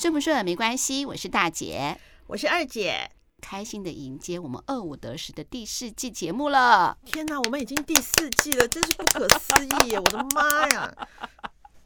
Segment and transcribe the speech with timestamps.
[0.00, 3.10] 顺不顺没关系，我是大姐，我是二姐，
[3.42, 6.96] 开心的迎接我们二五得十的第四季节目了。
[7.04, 9.94] 天哪，我们已经第四季了，真是不可思议！
[9.94, 11.08] 我的妈呀！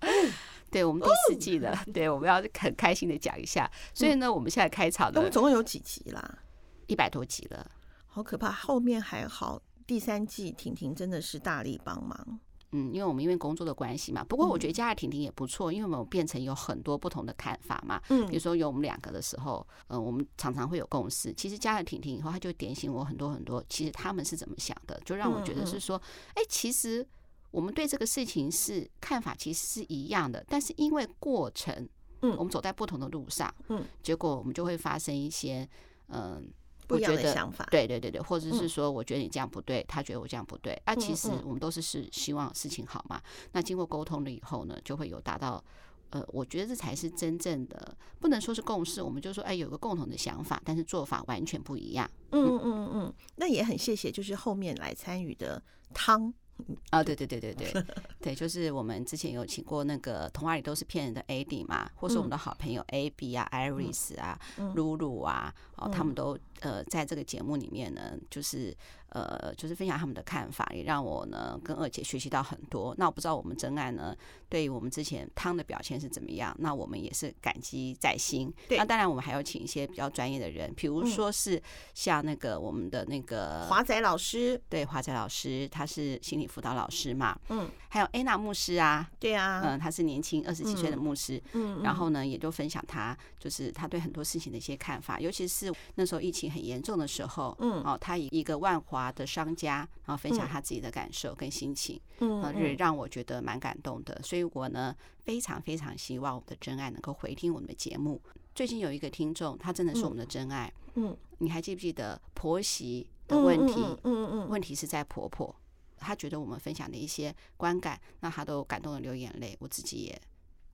[0.70, 3.68] 对，我们第四季了， 对，我们要很开心的讲一下。
[3.92, 6.38] 所以呢，我们现在开场的，我们总共有几集啦？
[6.86, 7.68] 一百多集了，
[8.06, 8.52] 好可怕。
[8.52, 12.38] 后面还好，第三季婷婷真的是大力帮忙。
[12.76, 18.02] 嗯，因为我们因为工作的关系嘛，不过我觉得加了婷婷也不错，因为我们变成有很多不同的看法嘛。
[18.08, 21.32] 嗯，比如说有我们两个的时候，呃，我们常常会有共识。
[21.32, 26.02] 其实加了婷婷以后，他就点醒我很多很多，其实他们是怎么想的，就让我觉得是说，
[26.34, 27.06] 哎，其实
[27.52, 31.88] 我们对这个事情是看法其实是一样的，但是因为过程，
[32.22, 35.68] 嗯，我们走在不同的路上，嗯，结果我们就会发生一些，
[36.08, 36.42] 嗯、呃。
[36.86, 40.72] 不一样的想法，对对对对，或者是说，我觉得你这样不对，嗯、他觉得我这样不对。
[40.84, 43.20] 啊，其实我们都是是希望事情好嘛。
[43.52, 45.62] 那经过沟通了以后呢，就会有达到，
[46.10, 49.02] 呃，我觉得这才是真正的，不能说是共识。
[49.02, 52.08] 我们就说，哎，有个共同的想法，但是做法完全不一样。
[52.30, 56.32] 嗯嗯嗯嗯，那也很谢谢，就是后面来参与的汤。
[56.90, 57.84] 啊，对对对对对。
[58.20, 64.38] 对，就是我们之前有请过那个童话里都是骗人的 AD 嘛，或是我们的好朋友 AB 啊、Iris 啊、
[64.74, 68.76] 露露啊，哦，他们都呃在这个节目里面呢，就是。
[69.14, 72.92] 呃，就是分享他们的看法，也让我呢跟二姐学习到很多。
[72.98, 74.12] 那我不知道我们真爱呢，
[74.48, 76.52] 对于我们之前汤的表现是怎么样？
[76.58, 78.52] 那我们也是感激在心。
[78.68, 81.62] 对，那当然我们还要请一些比较专业的人，比如说是
[81.94, 99.03] 像那个我们的那个华仔老师，对，华仔老师他是心理辅导老师嘛，嗯，还有安娜牧师啊，对啊，嗯，他是年轻二十几岁的牧师，嗯，然后呢，也就分享他就是他对很多事情的一些看法，尤其是那时候疫情很严重的时候，嗯，哦，他以一个万华。
[99.12, 104.20] 的商家，然后分享他自己的感受跟心情，嗯，也让我觉得蛮感动的。
[104.22, 108.20] 所以我呢，非常非常希望我们的真爱能够回听我们的节目。
[108.54, 113.74] 最近有一个听众，他真的是我们的真爱，嗯，你还记不记得婆媳的问题？
[113.80, 115.54] 嗯嗯嗯，问题是在婆婆，
[115.98, 119.56] 她觉得我们分享的一些观感，那她都感动的流眼泪。
[119.58, 120.22] 我自己也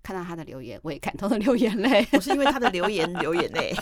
[0.03, 2.03] 看到他的留言，我也感动的 流眼泪。
[2.07, 3.75] 不是因为他的留言流眼泪，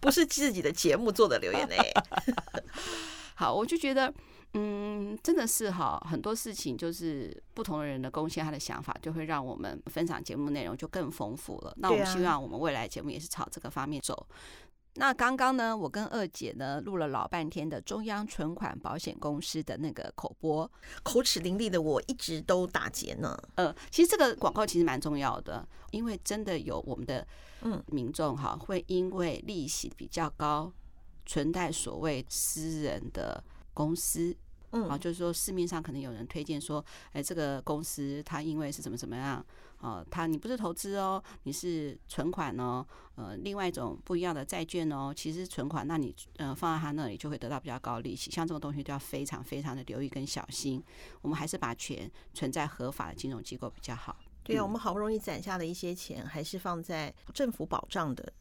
[0.00, 1.76] 不是自己的节目做的流眼泪。
[3.36, 4.12] 好，我就觉得，
[4.54, 11.74] 嗯，真的是哈，很多事情就是不同的人的贡献，他的想法就会让我们分享节目内容就更丰富了。
[11.76, 14.26] 那我们希望我们未来节目也是朝这个方面走。
[14.98, 20.70] 那刚刚呢，我跟二姐呢录了老半天的中央存款保险公司的那个口播，
[21.02, 23.36] 口齿伶俐的我一直都打结呢。
[23.56, 27.28] 呃，其实这个广告其实蛮重要的，因为真的有我们的
[27.60, 30.72] 嗯民众哈，会因为利息比较高。
[31.26, 33.42] 存在所谓私人的
[33.74, 34.34] 公司，
[34.70, 36.82] 嗯，啊，就是说市面上可能有人推荐说，
[37.12, 39.44] 哎，这个公司它因为是怎么怎么样，
[39.78, 50.82] 啊，它你不是投资哦，你是存款哦，呃，另外一种不一样的债券哦，其实存款，那你呃放在他那里就会得到比较高利息，像这种东西都要非常非常的留意跟小心，
[51.22, 54.16] 我们还是把钱存在合法的金融机构比较好。
[54.42, 58.32] 对啊，我们好不容易攒下的一些钱，还是放在政府保障的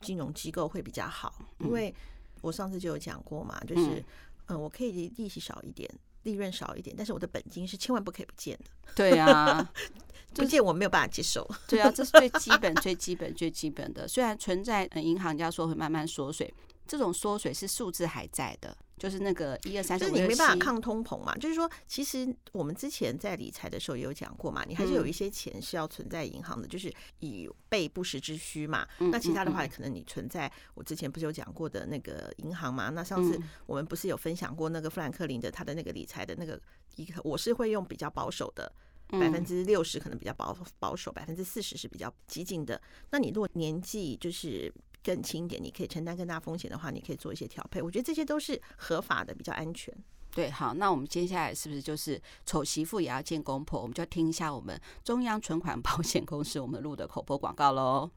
[0.00, 1.94] 金融机构会比较好，因为。
[2.40, 4.04] 我上次就有讲过嘛，就是，
[4.46, 5.88] 嗯，我可以利息少一点，
[6.22, 8.64] 利润少一点，但是我的本金是千万不可以不见的。
[8.94, 9.72] 对啊，
[10.34, 11.48] 不见我没有办法接受。
[11.68, 14.06] 对啊，这是最基本、最基本、最基本的。
[14.06, 16.52] 虽然存在银行家说会慢慢缩水，
[16.86, 18.76] 这种缩水是数字还在的。
[19.00, 21.34] 就是那个一二三四就是，你没办法抗通膨嘛？
[21.36, 28.86] 就是说，其实我们之前在理财的时候也有讲过嘛，你还是有一些钱是要存在银行的，就是以备不时之需嘛。
[28.98, 32.90] 那其他的话，可能你存在我之前不是有讲过的那个银行嘛？
[32.90, 36.60] 那上次我们不是有分享过那个富兰克林的他的那个理财的那个
[36.96, 38.70] 一个，我是会用比较保守的
[39.08, 42.78] 百分之六十，可能比较保保守，百分之四十是比较激进的。
[43.10, 44.70] 那你如果年纪就是。
[45.02, 47.80] 更轻一点，你可以承担更大风险的话，你可以做一些调配。
[47.80, 49.94] 我觉得这些都是合法的，比较安全。
[50.32, 53.80] 对，好，那我们接下来是不是就是丑媳妇也要见公婆？
[53.80, 58.08] 我们就要听一下我们中央存款保险公司我们录的口播广告喽。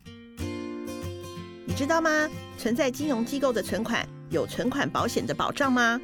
[1.66, 2.30] 你知道吗？
[2.57, 6.00] 存在金融机构的存款有存款保险的保障吗？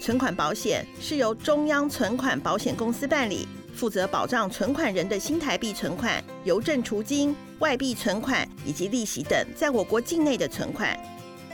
[0.00, 3.46] 存款保险是由中央存款保险公司办理。
[3.80, 10.94] 负责保障存款人的新台币存款、邮政储金、外币存款以及利息等在我国境内的存款。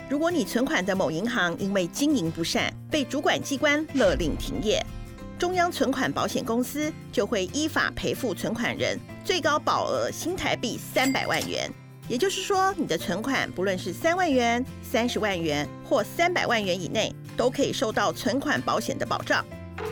[0.09, 4.85] 如果你存款的某银行因为经营不善被主管机关勒令停业，
[5.39, 11.71] 中央存款保险公司就会依法赔付存款人最高保额新台币三百万元。
[12.09, 19.45] 也就是说，你的存款不论是三万元、三十万元或三百万元以内，都可以受到存款保险的保障。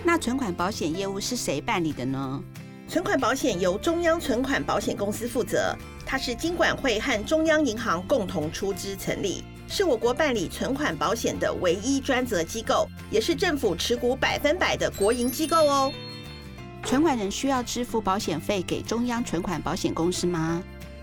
[0.04, 2.42] 那存款保险业务是谁办理的呢？
[2.86, 15.92] 存款保险由中央存款保险公司负责，它它是金管会和中央银行共同出资成立，是我国办理存款保险的唯一专责机构，也是政府持股百分百的国营机构哦。
[16.84, 20.62] 存款人需要支付保险费给中央存款保险公司吗？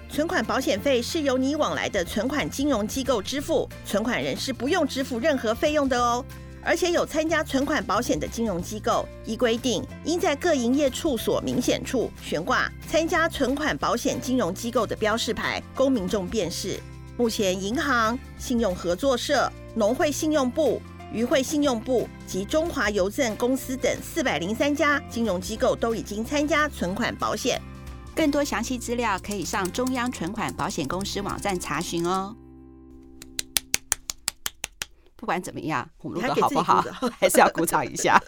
[0.09, 6.23] 存款保险费是由你往来的存款金融机构支付，存款人是不用支付任何费用的哦。
[6.63, 16.79] 而且有参加存款保险的金融机构，依规定应在各营业处所明显处悬挂参加存款保险金融机构的标示牌，供民众辨识。
[17.17, 20.81] 目前，银行、信用合作社、农会信用部、
[21.13, 27.61] 渔会信用部及中华邮政公司等四百零三家金融机构都已经参加存款保险。
[28.15, 32.35] 更多详细资料可以上中央存款保险公司网站查询哦。
[35.21, 36.81] 不管怎么样，我们录的好不好，
[37.19, 38.19] 还，是要鼓掌一下。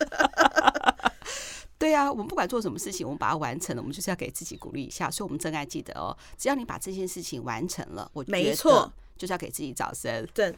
[1.80, 5.10] 对啊，我们不管做什么事情，我们把它完成了，我们就是要给自己鼓励一下。
[5.10, 10.24] 所以，我们真爱记得哦，只要你把这件事情完成了，我没错，就是要给自己掌声。
[10.36, 10.56] 对，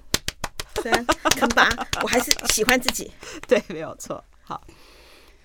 [0.81, 1.69] 虽然肯拔，
[2.03, 3.09] 我还是喜欢自己。
[3.47, 4.21] 对，没有错。
[4.43, 4.61] 好，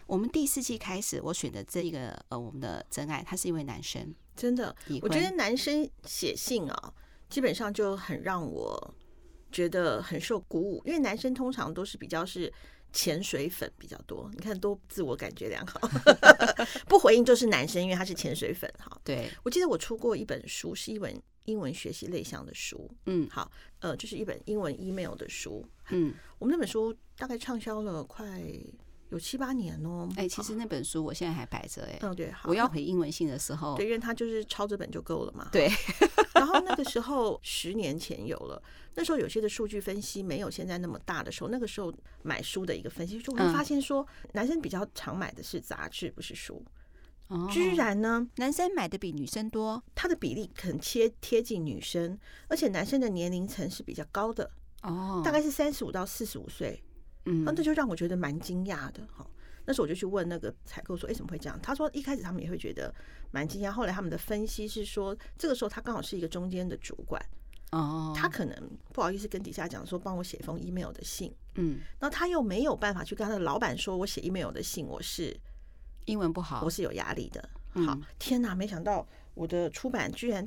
[0.06, 4.12] 我们第四季开始，我选的这一个呃，我们的真爱，他是一位男生。
[4.34, 6.92] 真的，我觉得男生写信啊，
[7.28, 8.94] 基本上就很让我。
[9.50, 12.52] 觉得很受鼓舞，因为男生通常都是比较是
[12.92, 15.80] 潜水粉比较多，你看都自我感觉良好，
[16.88, 19.00] 不回应就是男生，因为他是潜水粉哈。
[19.04, 23.50] 对，我记得我出过一本书，是一本英文学习类项的书，嗯，好，
[23.80, 28.42] 呃，就是一本英文 email 的书，嗯，我们那本书大概畅销了快。
[29.10, 31.98] 有七八年哦，哎、欸，其实那本书我现在还摆着哎。
[32.00, 35.48] 嗯，对，好，我要回英文信的时候，对，因为他就是抄这本就够了嘛。
[35.52, 35.68] 对。
[36.34, 38.62] 然后那个时候十年前有了，
[38.94, 41.92] 那时候有些的数据分析没有现在那么大的时候，那个时候
[42.22, 46.64] 买书的一个分析就会发现说，男生比较常买的是杂志，不是书。
[47.28, 47.48] 哦。
[47.50, 52.18] 居然呢，男生买的比女生多，他的比例很贴贴近女生，
[52.48, 54.50] 而且男生的年龄层是比较高的
[54.82, 56.80] 哦，大概是三十五到四十五岁。
[57.24, 59.26] 嗯，那这就让我觉得蛮惊讶的哈。
[59.66, 61.56] 那时候我就去问那个采购说，为什么会这样？
[61.62, 62.92] 他说一开始他们也会觉得
[63.30, 67.22] 蛮惊讶，后来他们的分析是说，这个时候他刚好是一个中间的主管
[67.70, 75.38] 哦，他可能不好意思跟底下讲说，帮我写一封 email 的信，嗯，那他又没有办法去跟他的老板说，我写 email 的信我是
[76.06, 77.48] 英文不好，我是有压力的。
[77.86, 80.44] 好，天哪，没想到我的出版居然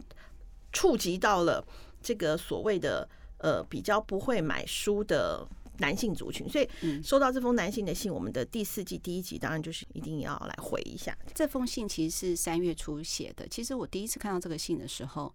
[0.73, 1.65] 触及到了
[2.01, 5.47] 这个所谓的呃比较不会买书的。
[5.79, 6.69] 男性族群，所以
[7.03, 11.17] 收到这封男性的信，我们的第四季第一集当然就是一定要来回一下。
[11.33, 13.47] 这封信其实是三月初写的。
[13.47, 15.33] 其实我第一次看到这个信的时候，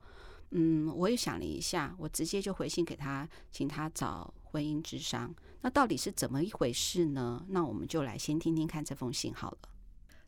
[0.51, 5.35] 嗯，我也想了一下，我直接就回信给他，请他找婚姻之商。
[5.61, 7.45] 那到底是怎么一回事呢？
[7.49, 9.59] 那我们就来先听听看这封信好了。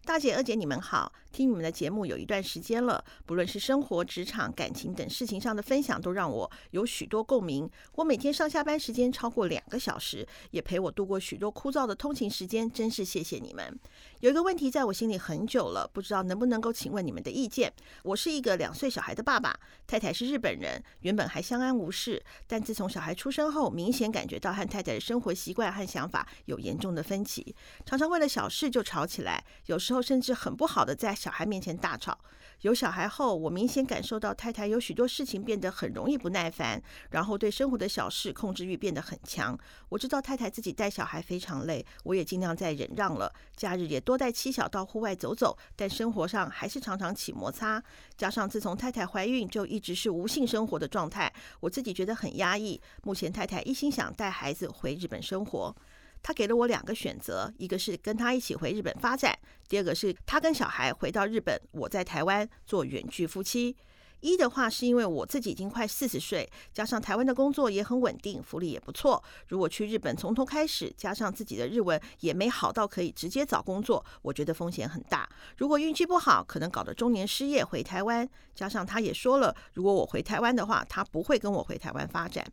[0.05, 1.12] 大姐、二姐，你们好！
[1.31, 7.70] 听你们的节目有一段时间了，不论是生活、职场、感情等事情上的分享，都让我有许多共鸣。
[7.94, 13.79] 我每天上下班时间超过两个小时，也陪我度过许多枯燥的通勤时间，真是谢谢你们。
[14.19, 17.73] 有一个问题在我心里很久了，不知道能不能够请问你们的意见。
[18.03, 19.56] 我是一个两岁小孩的爸爸，
[19.87, 27.55] 太太是日本人，原本还相安无事，但自从小孩出生后，明显感觉到和太太的生活习惯和想法有严重的分歧，
[27.85, 32.19] 常常为了小事就吵起来，有时候甚至很不好的在小孩面前大吵。
[32.62, 39.58] 有小孩后，我明显感受到太太有许多事情变得很容易不耐烦，然后对生活的小事控制欲变得很强。
[39.88, 43.32] 我知道太太自己带小孩非常累，我也尽量在忍让了。
[43.56, 47.82] 假日也多带妻小到户外走走，但生活上还是常常起摩擦。
[48.19, 52.79] 加上自从太太怀孕就一直是无性生活的状态，我自己觉得很压抑。
[53.05, 55.74] 目前太太一心想带孩子回日本生活。
[56.22, 63.77] 他给了我两个选择，一个是跟他一起回日本发展，第二个是他跟小孩回到日本，我在台湾做远距夫妻。
[64.22, 69.24] 一的话是因为我自己已经快四十岁，加上台湾的工作也很稳定，福利也不错。
[69.48, 75.27] 如果去日本从头开始，加上自己的日文也没好到可以直接找工作，我觉得风险很大。
[75.56, 78.29] 如果运气不好，可能搞得中年失业回台湾。
[78.55, 82.44] 加上他也说了，如果我回台湾的话，他不会跟我回台湾发展。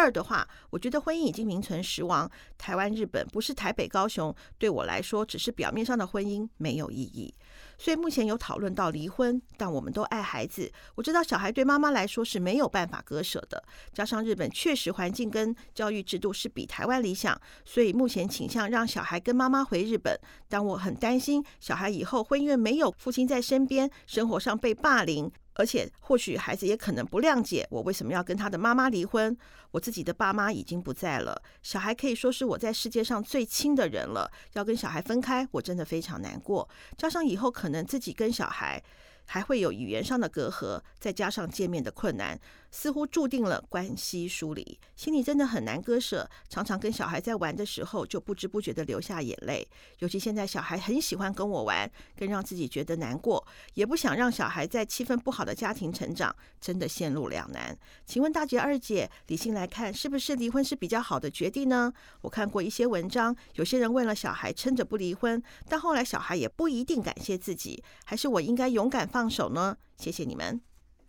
[0.00, 2.28] 二的话，我觉得婚姻已经名存实亡。
[2.56, 7.34] 台湾、日本不是台北、高雄，对我来说只是表面上的婚姻，没有意义。
[7.76, 10.70] 所以目前有讨论到离婚，但我们都爱孩子。
[10.94, 13.62] 我知道小孩对妈妈来说是没有办法割舍的。
[13.92, 20.18] 加上日本确实环境跟教育制度是比台湾理想，所以目前倾向让小孩跟妈妈回日本。
[20.48, 25.30] 但我很担心小孩以后会因为没有父亲在身边，生活上被霸凌。
[25.60, 29.36] 而且，或许孩子也可能不谅解我为什么要跟他的妈妈离婚。
[29.72, 34.32] 我自己的爸妈已经不在了，小孩可以说是我在世界上最亲的人了。
[34.54, 36.66] 要跟小孩分开，我真的非常难过。
[36.96, 38.82] 加上以后可能自己跟小孩
[39.26, 42.40] 还会有语言上的隔阂，再加上见面的困难，
[42.70, 46.28] 似乎注定了关系疏离，心里真的很难割舍。
[46.48, 49.66] 常常跟小孩在玩的时候，就不知不觉地流下眼泪。
[50.00, 57.78] 尤其现在小孩很喜欢跟我玩，更让自己觉得难过，也不想让小孩在气氛不好的家庭成长，真的陷入两难。
[58.04, 61.92] 请问大姐、二姐，理性来看，是不是离婚是比较好的决定呢？
[62.22, 69.76] 我看过一些文章，有些人为了小孩撑着不离婚，但后来小孩也不一定感谢自己，还是我应该勇敢放放手呢？
[69.98, 70.58] 谢谢你们。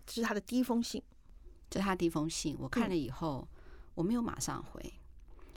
[0.05, 1.01] 这是他的第一封信，
[1.71, 2.55] 这是他第一封信。
[2.59, 3.57] 我看了以后，嗯、
[3.95, 4.93] 我没有马上回，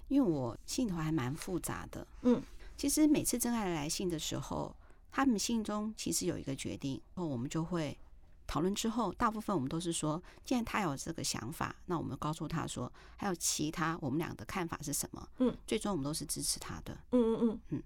[0.08, 2.06] 因为我信头还蛮复杂的。
[2.22, 2.40] 嗯，
[2.78, 4.74] 其实每次真爱来信的时候，
[5.10, 7.98] 他们信中其实有一个决定，然后我们就会
[8.46, 15.28] 讨论之后，大部分我们都是说，既然他有这个想法，那我们告诉他说，还有其他我们俩的看法是什么？
[15.38, 16.96] 嗯，最终我们都是支持他的。
[17.10, 17.82] 嗯嗯嗯嗯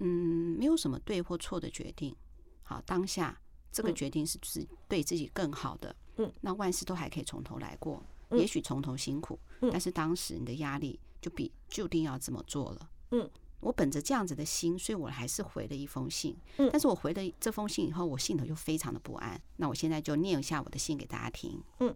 [0.00, 2.14] 嗯，没有什么对或错的决定。
[2.62, 3.40] 好，当下。
[3.70, 5.94] 这个决定是不是对自己更好的？
[6.16, 9.38] 嗯，那万事都还可以从头来过，也许从头辛苦，
[9.70, 12.90] 但是当时你的压力就比注定要这么做了。
[13.12, 16.36] 嗯，我本着这样子的心，所以我还是回了一封信。
[16.56, 19.40] 嗯，但是我回了这封信以后，我心头就非常的不安。
[19.56, 21.62] 那我现在就念一下我的信给大家听。
[21.80, 21.94] 嗯，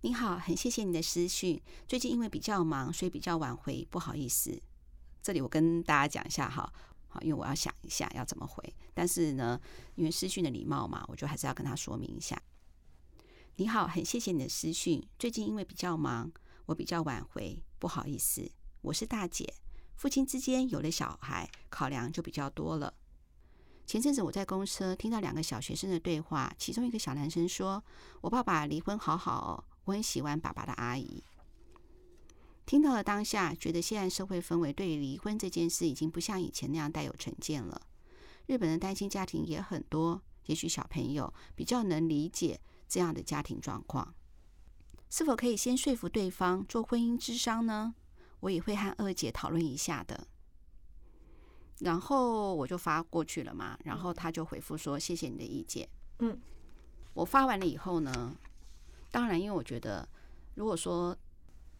[0.00, 1.60] 你好，很谢谢你的私讯。
[1.86, 4.60] 最近因为比较忙，所以比较晚回，不好意思。
[5.22, 6.72] 这里我跟大家讲一下哈。
[7.22, 9.60] 因为我要想一下要怎么回，但是呢，
[9.94, 12.40] 因为私讯的礼貌嘛，我就还是要跟他说明一下。
[13.56, 15.00] 你好，很谢谢你的私讯。
[15.18, 16.32] 最近因为比较忙，
[16.66, 18.50] 我比较晚回，不好意思。
[18.82, 19.54] 我是大姐，
[19.94, 22.92] 父亲之间有了小孩，考量就比较多了。
[23.86, 27.84] 前阵子我在公车听到两个小学生的对话，其中一个小男生说
[28.22, 31.22] ：“我爸爸离婚好好哦，我很喜欢爸爸的阿姨。”
[32.66, 37.78] 听到了当下，觉得现在社会氛围对离婚这件事已经不像以前那样带有成见了。
[38.46, 44.14] 日本的单亲家庭也很多，也许小朋友比较能理解这样的家庭状况。
[45.10, 47.94] 是否可以先说服对方做婚姻之商呢？
[48.40, 50.26] 我也会和二姐讨论一下的。
[51.80, 55.86] 然后我就发过去了嘛，然后他就回复说：“谢谢你的意见。”
[56.20, 56.40] 嗯，
[57.12, 58.36] 我发完了以后呢，
[59.10, 60.08] 当然因为我觉得，
[60.54, 61.14] 如果说。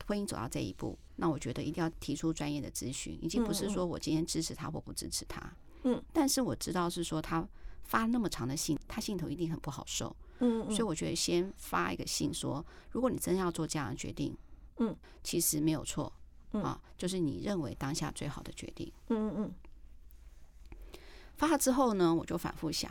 [0.06, 5.40] 婚姻走到这一步，那我觉得一定要提出专业的咨询，已经不是说我今天支持他或不支持他。
[5.82, 7.46] 嗯，但是我知道是说他
[7.82, 10.14] 发那么长的信，他心头一定很不好受。
[10.40, 14.36] 嗯，所以我觉得先发一个信说，如果你真要做这样的决定，
[14.78, 16.12] 嗯，其实没有错，
[16.52, 18.92] 啊，就是你认为当下最好的决定。
[19.08, 19.54] 嗯嗯嗯。
[21.36, 22.90] 发了之后呢，我就反复想，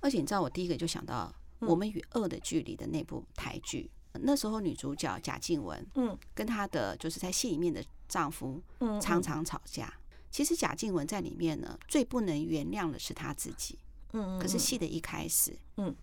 [0.00, 1.34] 而且你知道，我第一个就想到
[1.66, 3.90] 《我们与恶的距离》的那部台剧。
[4.20, 9.92] 那时候女主角贾静雯，嗯，跟她的就是在戏里面的丈夫，嗯，常常吵架。
[10.30, 13.78] 其实贾静雯在里面呢，最不能原谅的是她自己，
[14.12, 15.94] 嗯，可是戏的一开始，嗯，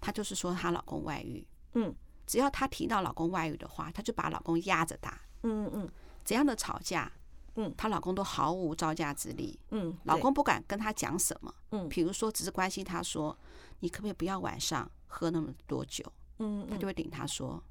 [0.00, 1.94] 她就是说她老公外遇，嗯，
[2.26, 5.90] 只要她提到老公外遇的话，她就把老公压着打，嗯嗯，
[6.22, 7.10] 怎样的吵架，
[7.56, 13.34] 嗯，她老公都毫无招架之力，嗯，老公不敢跟她讲什么，嗯，比如说只是关心她说，
[13.80, 16.04] 你可不可以不要晚上喝那么多酒？
[16.38, 17.62] 嗯，他就会顶他说：“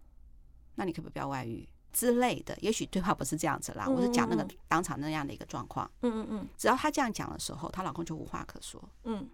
[0.76, 2.58] 那你可不可以不要外遇之类的？
[2.62, 5.90] 也许对话不是这样子啦，我是讲那个当场那样的一个状况。
[6.02, 8.82] 嗯嗯嗯，只要她这样讲的时候，她老公就无话可说。
[9.04, 9.30] 嗯，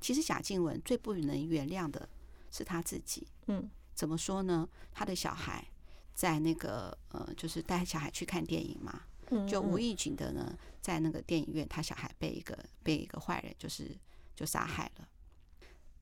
[0.00, 2.08] 其实贾静雯最不能原谅的
[2.50, 3.26] 是她自己。
[3.46, 4.68] 嗯，怎么说呢？
[4.92, 5.66] 她的小孩
[6.14, 9.02] 在那个呃，就是带小孩去看电影嘛，
[9.46, 13.90] 就无意间的呢，在那个电影院，他小孩被一个被一个坏人就是
[14.34, 15.08] 就杀害了。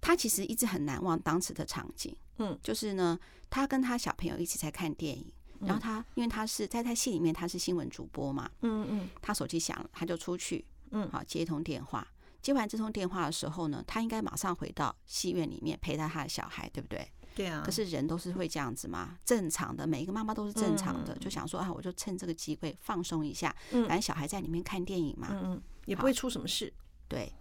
[0.04, 2.14] 他其实一直很难忘当时的场景。
[2.36, 3.18] 嗯，就是呢，
[3.48, 12.06] 他跟他小朋友一起在看电影，然后他因为他是在他戏里面他是新闻主播嘛，嗯嗯，他手机响了，他就出去，嗯，好接一通电话，
[12.42, 17.08] 接完这通电话的时候呢，他应该马上回到戏院里面陪他他的小孩，对不对？
[17.36, 17.62] 对啊。
[17.64, 26.72] 可是人都是会这样子嘛，正常的，每一个妈妈都是正常的，就想说啊，我就趁这个机会放松一下，反正小孩在里面看电影嘛，嗯嗯，也不会出什么事，
[27.08, 27.32] 对，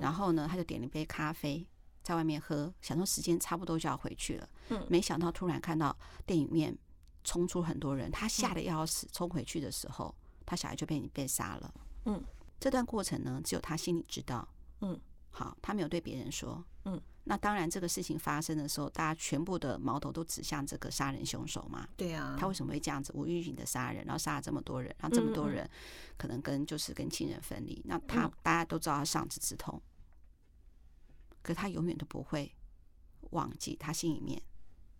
[0.00, 1.64] 然后呢，他就点了一杯咖啡。
[2.10, 6.76] 在外面喝，想说时间差不多就要回去了，嗯，没想到突然看到电影院
[7.22, 10.12] 冲出很多人，他吓得要死，冲回去的时候，
[10.44, 11.72] 他小孩就被你被杀了，
[12.06, 12.20] 嗯，
[12.58, 14.48] 这段过程呢，只有他心里知道，
[14.80, 14.98] 嗯，
[15.30, 23.12] 好，他没有对别人说，嗯，那当然这个事情发生的时候，大家全部的矛头都指向这个杀人凶手嘛，对啊，他为什么会这样子？
[23.14, 25.70] 无预警的杀人，然后杀了这么多人，让这么多人
[26.16, 29.80] 可能跟就是跟亲人分离，那他大家都知道他丧子之痛。
[31.42, 32.54] 可他永远都不会
[33.30, 34.40] 忘记他心里面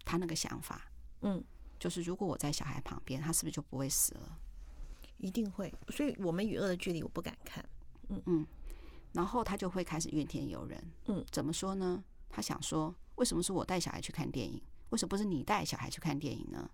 [0.05, 0.91] 他那个想法，
[1.23, 1.43] 嗯，
[1.79, 4.39] 就是如果我在小孩旁边，他是不是就不会死了？
[5.19, 5.73] 一定会。
[5.89, 7.65] 所以我们与恶的距离，我不敢看。
[8.09, 8.47] 嗯嗯，
[9.13, 10.83] 然后他就会开始怨天尤人。
[11.07, 12.03] 嗯，怎么说呢？
[12.29, 14.61] 他想说，为什么是我带小孩去看电影？
[14.89, 16.69] 为什么不是你带小孩去看电影呢？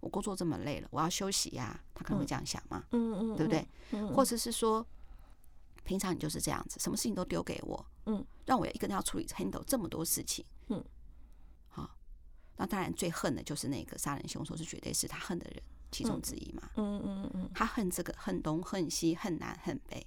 [0.00, 1.82] 我工作这么累了，我要休息呀。
[1.94, 2.84] 他可能会这样想嘛？
[2.90, 3.66] 嗯嗯，对不对？
[4.12, 4.86] 或者是说，
[5.86, 10.84] 平常你就是这样子，什么事情都丢给我，嗯，让我一个人要处理 handle 这么多事情，嗯，
[11.68, 11.96] 好，
[12.56, 15.62] 那当然最恨的就是那个杀人凶手，是绝对是他恨的人
[15.92, 16.68] 其中之一嘛。
[16.74, 20.04] 嗯嗯嗯嗯，他恨这个，恨东，恨西，恨南，恨北。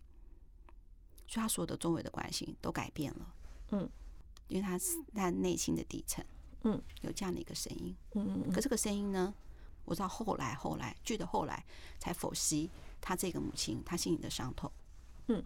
[1.27, 3.33] 所以，他所有的周围的关系都改变了。
[3.71, 3.89] 嗯，
[4.47, 6.25] 因为他是他内心的底层，
[6.63, 7.95] 嗯，有这样的一个声音。
[8.15, 8.51] 嗯嗯。
[8.51, 9.33] 可这个声音呢，
[9.85, 11.63] 我知道后来后来剧的后来
[11.99, 12.69] 才剖析
[12.99, 14.71] 他这个母亲他心里的伤痛。
[15.27, 15.43] 嗯。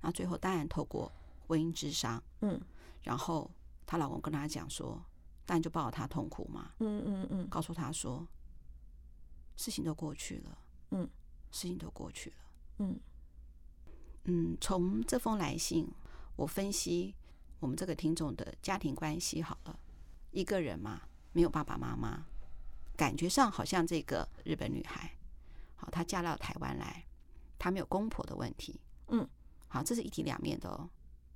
[0.00, 1.12] 然后最后当然透过
[1.46, 2.60] 婚姻之商，嗯，
[3.02, 3.50] 然后
[3.86, 5.02] 她老公跟她讲说，
[5.44, 6.72] 当然就抱着她痛苦嘛。
[6.78, 7.48] 嗯嗯嗯。
[7.48, 8.26] 告诉她说，
[9.56, 10.58] 事情都过去了。
[10.90, 11.08] 嗯。
[11.50, 12.36] 事情都过去了。
[12.78, 13.00] 嗯。
[14.24, 15.90] 嗯，从这封来信，
[16.36, 17.14] 我分析
[17.60, 19.80] 我们这个听众的家庭关系好了。
[20.30, 21.00] 一个人嘛，
[21.32, 22.26] 没有爸爸妈妈，
[22.94, 25.16] 感觉上好像这个日本女孩，
[25.74, 27.06] 好，她嫁到台湾来，
[27.58, 28.78] 她没有公婆的问题。
[29.08, 29.26] 嗯，
[29.68, 30.88] 好，这是一体两面的哦。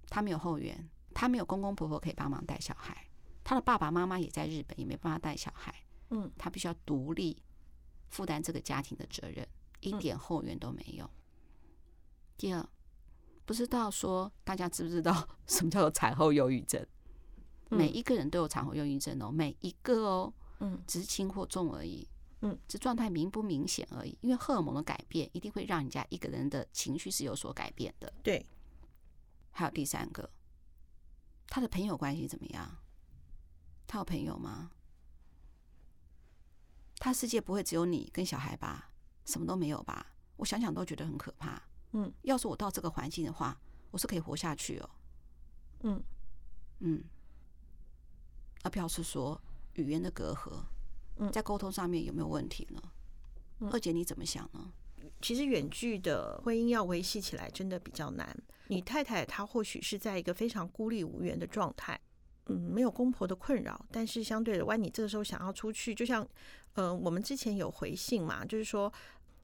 [0.09, 3.09] 他没有后援，他没有公公婆婆可以帮忙带小孩，
[3.45, 5.75] 他的爸爸妈妈也在日本，也没办法带小孩。
[6.11, 7.43] 嗯，他必须要独立
[8.09, 9.47] 负担这个家庭的责任，
[9.81, 11.09] 一点后援都没有。
[12.37, 12.69] 第二。
[13.45, 16.87] 不知道说大家知不知道 什么叫做产后忧郁症？
[17.69, 22.07] 每一个人都有产后忧郁症哦，每一个哦，嗯，只是轻或重而已，
[22.43, 24.17] 嗯，这状态明不明显而已。
[24.21, 28.13] 因为荷尔蒙的改变一定会让人家一个人的情绪是有所改变的。
[28.23, 28.45] 对。
[29.51, 30.31] 还有第三个，
[31.47, 32.79] 他的朋友关系怎么样？
[33.87, 34.71] 他有朋友吗？
[36.97, 38.91] 他世界不会只有你跟小孩吧？
[39.25, 40.15] 什么都没有吧？
[40.37, 41.63] 我想想都觉得很可怕。
[41.93, 44.91] 嗯，要是我到这个环境的话，我是可以活下去哦。
[45.83, 46.03] 嗯
[46.79, 47.05] 嗯，
[48.63, 49.39] 而表示说
[49.75, 50.65] 语言的隔阂，嗯，
[51.30, 52.82] 在沟通上面有没有问题呢？
[53.61, 54.73] 嗯，二姐你怎么想呢？
[55.21, 58.37] 其实远距的婚姻要维系起来真的比较难。
[58.69, 62.00] 你太太她或许是在一个非常孤立无援的状态，
[62.47, 66.26] 嗯，没有公婆的困扰，但是相对的，万一你这个时候想要出去，就像，
[66.75, 68.93] 呃，我们之前有回信嘛，就是说。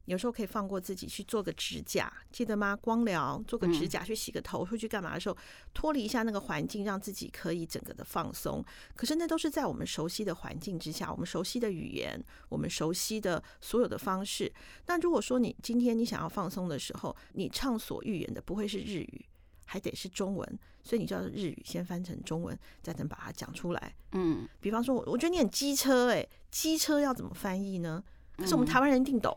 [0.08, 2.74] 有时候可以放过自己去做个指甲，记得吗？
[2.74, 5.36] 光疗，做个指甲，去洗个头，出去干嘛的时候，
[5.74, 8.64] 脱离一下那个环境，让自己可以整个的放松。
[8.96, 12.18] 可是那都是在我们熟悉的环境之下，我们熟悉的语言，
[12.48, 14.50] 我们熟悉的所有的方式。
[14.86, 19.26] 那如果说你今天你想要放松的时候，你畅所欲言的不会是日语，
[19.66, 23.94] 还得是中文，所以你就要日语先翻成中文，再能把它讲出来。
[24.12, 28.02] 嗯，比方说，我我觉得你很机车，哎，机车要怎么翻译呢？
[28.38, 29.36] 可是我们台湾人一定懂。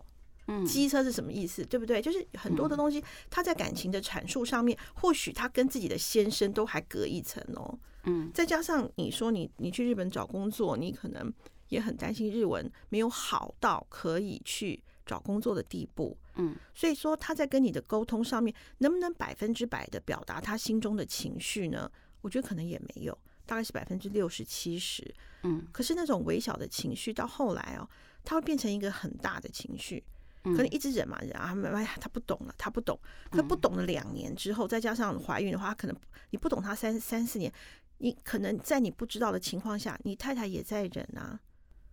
[0.65, 1.63] 机车是什么意思？
[1.65, 2.01] 对不对？
[2.01, 7.77] 就是很多的东西，他在感情的阐述上面，或许他跟自己的先生都还隔一层哦。
[8.03, 11.31] 嗯，再加上你说你你去日本找工作，你可能
[11.69, 16.17] 也很担心日文没有好到可以去找工作的地步。
[16.35, 21.91] 嗯，所以说他在跟你的沟通上面，能不能百分之百的表达他心中的情绪呢？
[22.21, 25.13] 我觉得可能也没有，大概是百分之六十七十。
[25.43, 27.87] 嗯，可是那种微小的情绪到后来哦，
[28.23, 30.03] 它会变成一个很大的情绪。
[30.43, 32.99] 可能一直忍嘛忍啊，哎呀，他不懂了，他不懂，
[33.30, 35.95] 他不懂了两年之后，再加上怀孕的话，可能
[36.32, 37.51] 你不懂他三三四年，
[37.99, 41.39] 你可能在你不知道的情况下，你太太也在忍啊，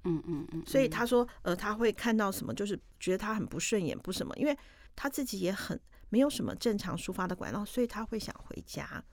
[0.05, 4.57] 嗯嗯嗯，所以他说，呃，他会看到什么，就是觉得他很不顺眼，不什么，因为
[4.97, 9.05] 他自己也很没有什么正常抒发的管道，所以他会想回家，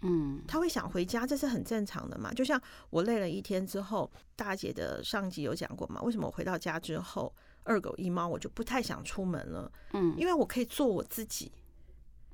[0.00, 9.70] 嗯，他会想回家，这是很正常的嘛，就像我累了一天之后，大姐的上集有讲过嘛，为什么我回到家之后，二狗一猫，我就不太想出门了。
[9.92, 11.50] 嗯，因为我可以做我自己。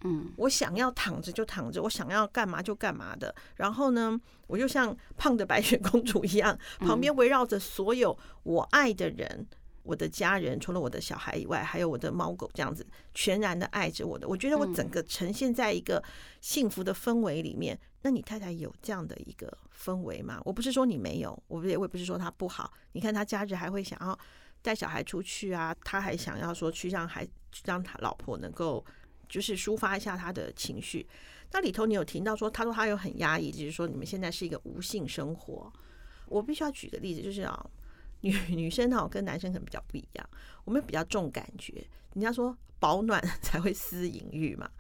[0.03, 3.35] 嗯，我想要躺着就躺着，我想要干嘛就干嘛的。
[3.57, 9.47] 然后呢，我就像胖的白雪公主一样，旁边围绕着所有我爱的人，
[9.83, 14.27] 我的家人，除了我的小孩以外，还有我的猫狗，这样子全然的爱着我的。
[14.27, 16.03] 我觉得我整个呈现在一个
[16.41, 17.79] 幸福的氛围里面。
[18.01, 20.41] 那你太太有这样的一个氛围吗？
[20.47, 22.73] 我不是说你没有，我也我也不是说她不好。
[22.93, 24.19] 你看她假日还会想要。
[24.63, 27.27] 带小孩出去啊，他还想要说去让孩
[27.65, 28.85] 让他老婆能够
[29.29, 31.07] 就是抒发一下他的情绪。
[31.53, 35.73] 那里头你有听到说，他说他有很压抑，就是说你们现在是一个无性生活。
[36.27, 37.67] 我必须要举个例子，就是啊，
[38.21, 40.31] 女女生哈跟男生可能比较不一样，
[40.65, 41.85] 我们比较重感觉。
[42.15, 44.71] 人家说保暖 才会私淫欲嘛，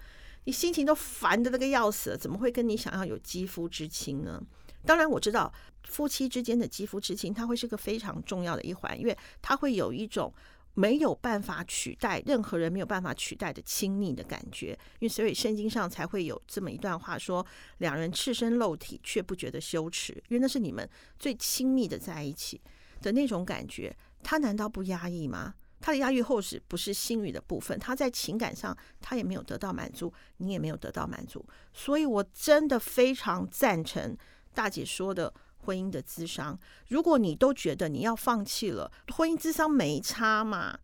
[0.45, 4.41] 你心情都烦的那个要死了，怎么会跟你想要有肌肤之亲呢？
[4.87, 5.53] 当然我知道
[5.85, 10.33] 夫妻之间的肌肤之亲，它会是个非常重要的一环，因为它会有一种
[10.75, 17.45] 没有办法取代任何人没有办法取代的亲密的感觉，因为所以圣经上才会有这么一段话说：
[17.79, 20.89] 两人赤身露体却不觉得羞耻，因为那是你们
[21.19, 22.61] 最亲密的在一起
[23.03, 23.95] 的那种感觉。
[24.23, 25.55] 他难道不压抑吗？
[25.81, 34.15] 他的压抑后是不是心语的部分，他在情感上他也没有得到满足，你也没有得到满足，所以我真的非常赞成
[34.55, 35.33] 大姐说的。
[35.63, 36.59] 婚姻的咨商，
[36.89, 40.79] 如果你都觉得你要放弃了，婚姻咨商没差嘛，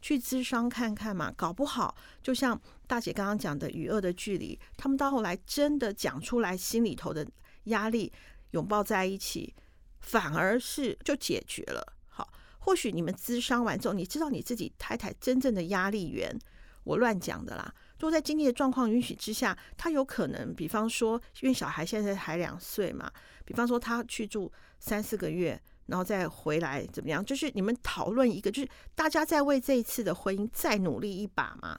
[0.00, 7.26] 去咨商看看嘛，搞不好就像大姐刚刚讲的与恶的距离，他们到后来真的讲出来心里头的
[7.64, 8.12] 压力，
[8.52, 9.52] 拥抱在一起，
[9.98, 11.94] 反而是就解决了。
[12.06, 16.38] 好，或许你们咨商完之后，你知道你自己太太真正的压力源，
[16.84, 17.74] 我乱讲的啦。
[18.00, 23.12] 如果在经济的状况允许之下，他有可能，比方说，因为小孩现在还两岁嘛，
[23.44, 27.22] 比方说他去住三四个月，然后再回来怎么样？
[27.22, 31.78] 就是你们讨论一个，就是大家在为这一次的婚姻再努力一把嘛，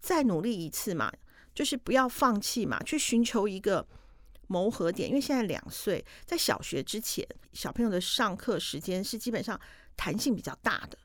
[0.00, 1.12] 再努力一次嘛，
[1.54, 3.86] 就是不要放弃嘛，去寻求一个
[4.46, 5.06] 磨合点。
[5.06, 9.60] 因为现在两岁，在小学之前，小朋友的上课时间是基本上
[9.98, 10.96] 弹性比较大的，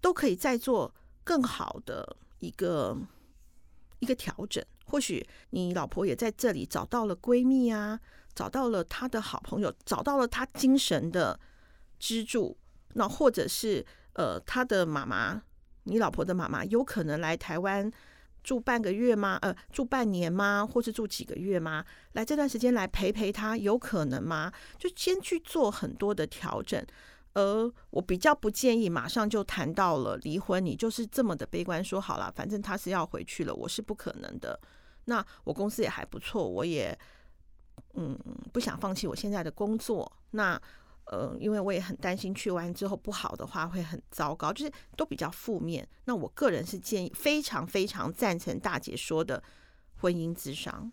[0.00, 2.98] 都可以再做更好的一个。
[4.02, 7.98] 一个调整，或许你老婆也在这里找到了闺蜜啊，
[8.34, 11.38] 找到了她的好朋友，找到了她精神的
[12.00, 12.58] 支柱。
[12.94, 15.40] 那或者是呃，她的妈妈，
[15.84, 17.90] 你老婆的妈妈，有可能来台湾
[18.42, 19.38] 住半个月吗？
[19.40, 20.66] 呃，住半年吗？
[20.66, 21.84] 或是住几个月吗？
[22.14, 24.52] 来这段时间来陪陪她，有可能吗？
[24.78, 26.84] 就先去做很多的调整。
[27.34, 34.58] 而我比较不建议马上就谈到了离婚，你就是这么的悲观说好了，反正他是要回去了，我是不可能的。
[35.06, 36.96] 那我公司也还不错，我也
[37.94, 38.18] 嗯
[38.52, 40.10] 不想放弃我现在的工作。
[40.32, 40.60] 那
[41.06, 45.88] 呃，因为我也很担心去完之后不好的话会很糟糕，就是都比较负面。
[46.04, 49.42] 那我个人是建议非常非常赞成大姐说的
[49.96, 50.92] 婚姻之商。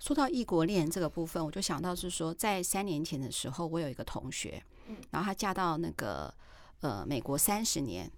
[0.00, 4.62] 说到异国恋这个部分，我就想到是说，在三年前的时候，我有一个同学。
[5.10, 6.32] 然后她嫁到那个
[6.80, 8.10] 呃美国三十年，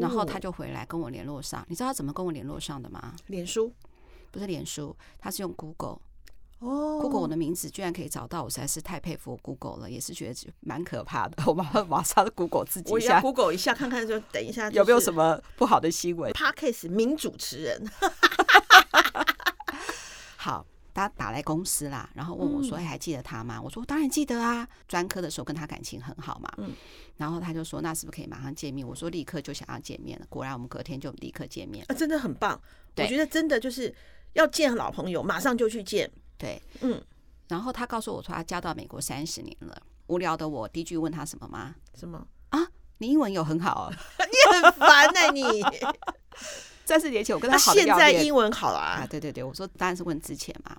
[0.00, 1.64] 然后她就回来跟我联络上。
[1.68, 3.14] 你知道她怎么跟我联络上的吗？
[3.26, 3.72] 脸书
[4.30, 6.00] 不是脸书，她是用 Google。
[6.60, 11.36] 哦，Google 我的名字居然可以找到，我实在是太佩服 Google 了，也是觉得蛮可怕的。
[11.46, 16.32] 我马上马上 Google 自己一下，我 Google 一下看看，就等一下 有没有什么不好的新闻。
[16.32, 17.86] Podcast 名主持人，
[20.38, 20.64] 好。
[20.96, 26.72] 他打来公司啦，然后问我说：“还记得他吗？”我说：“当然记得啊，专科的时候跟他感情很好嘛。”嗯，
[27.16, 31.84] 然后他就说：“那是不是可以马上见面？”我说：“立刻就想要见面了。”果然，我们隔天就立刻见面。
[31.88, 32.60] 啊，真的很棒！
[32.96, 33.94] 我觉得真的就是
[34.32, 36.10] 要见老朋友，马上就去见。
[36.38, 37.02] 对，嗯。
[37.48, 41.74] 然后他告诉我说：“他嫁到美国三十年了。”无聊的我第一句问他什么吗？
[41.94, 42.66] 什么啊？
[42.98, 43.92] 你英文有很好啊？
[44.18, 45.42] 你很烦呢，你。
[46.86, 49.04] 三四年前我跟他好，现在英文好了啊？
[49.10, 50.74] 对对对，我说当然是问之前嘛。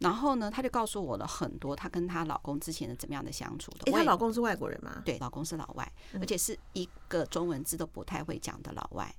[0.00, 3.90] 然后呢，他就告诉我了很多她跟她老公之前的怎么样的相处的。
[3.92, 5.00] 她老公是外国人吗？
[5.04, 9.14] 对，老公是老外，而且是一个中文字都不太会讲的老外。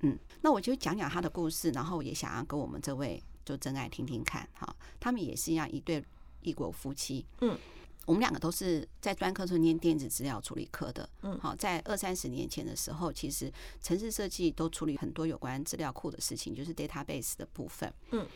[0.00, 4.74] 嗯，那我就讲讲他的故事，然后也想要跟我们这位就真爱听听看哈。
[5.00, 6.02] 他们也是一样一对
[6.42, 7.26] 异国夫妻。
[7.40, 7.58] 嗯。
[8.06, 18.26] 我们两个都是在专科时候念电子资料处理科的，嗯，好，在二三十年前的时候，其实城市设计都处理很多有关资料库的事情，就是 database 的部分，嗯，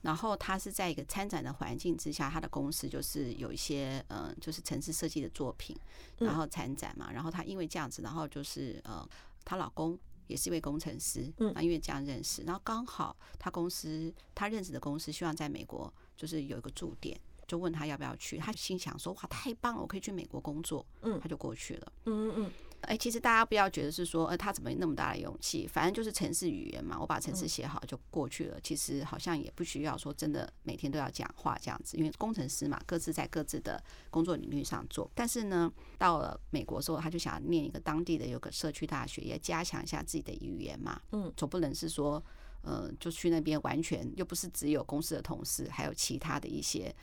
[0.00, 5.76] 然后他是在一个参展的环境之下，他的公司就是有一些呃，就是城市设计的作品，
[6.18, 9.06] 然后参展嘛，然后他因为这样子，然后就是呃，
[9.44, 17.20] 她老公也是一位工程师，嗯，因为这样认识，然后刚好他公司他认识的公司希望在美国就是有一个驻点。
[17.50, 21.92] 就问他要不要去，他心想说：“哇，太棒了，我可以去美国工作。”嗯，他就过去了。
[22.04, 22.52] 嗯嗯嗯。
[22.82, 25.66] 哎，其实大家不要觉得是说，呃，他怎么有那么大的勇气？
[25.66, 28.60] 反正就是城市语言嘛，我把城市写好就过去了。
[28.62, 35.10] 其实好像也不需要说真的每天都要讲话这样子，因为工程师嘛，各自在各自的工作领域上做。
[35.14, 41.02] 但是呢，到了美国之后，他就想念一个当地的有个社区大学，也加强一下自己的语言嘛。
[41.10, 42.22] 嗯，总不能是说，
[42.62, 46.94] 呃，就去那边完全又不是只有公司的同事，还有其他的一些。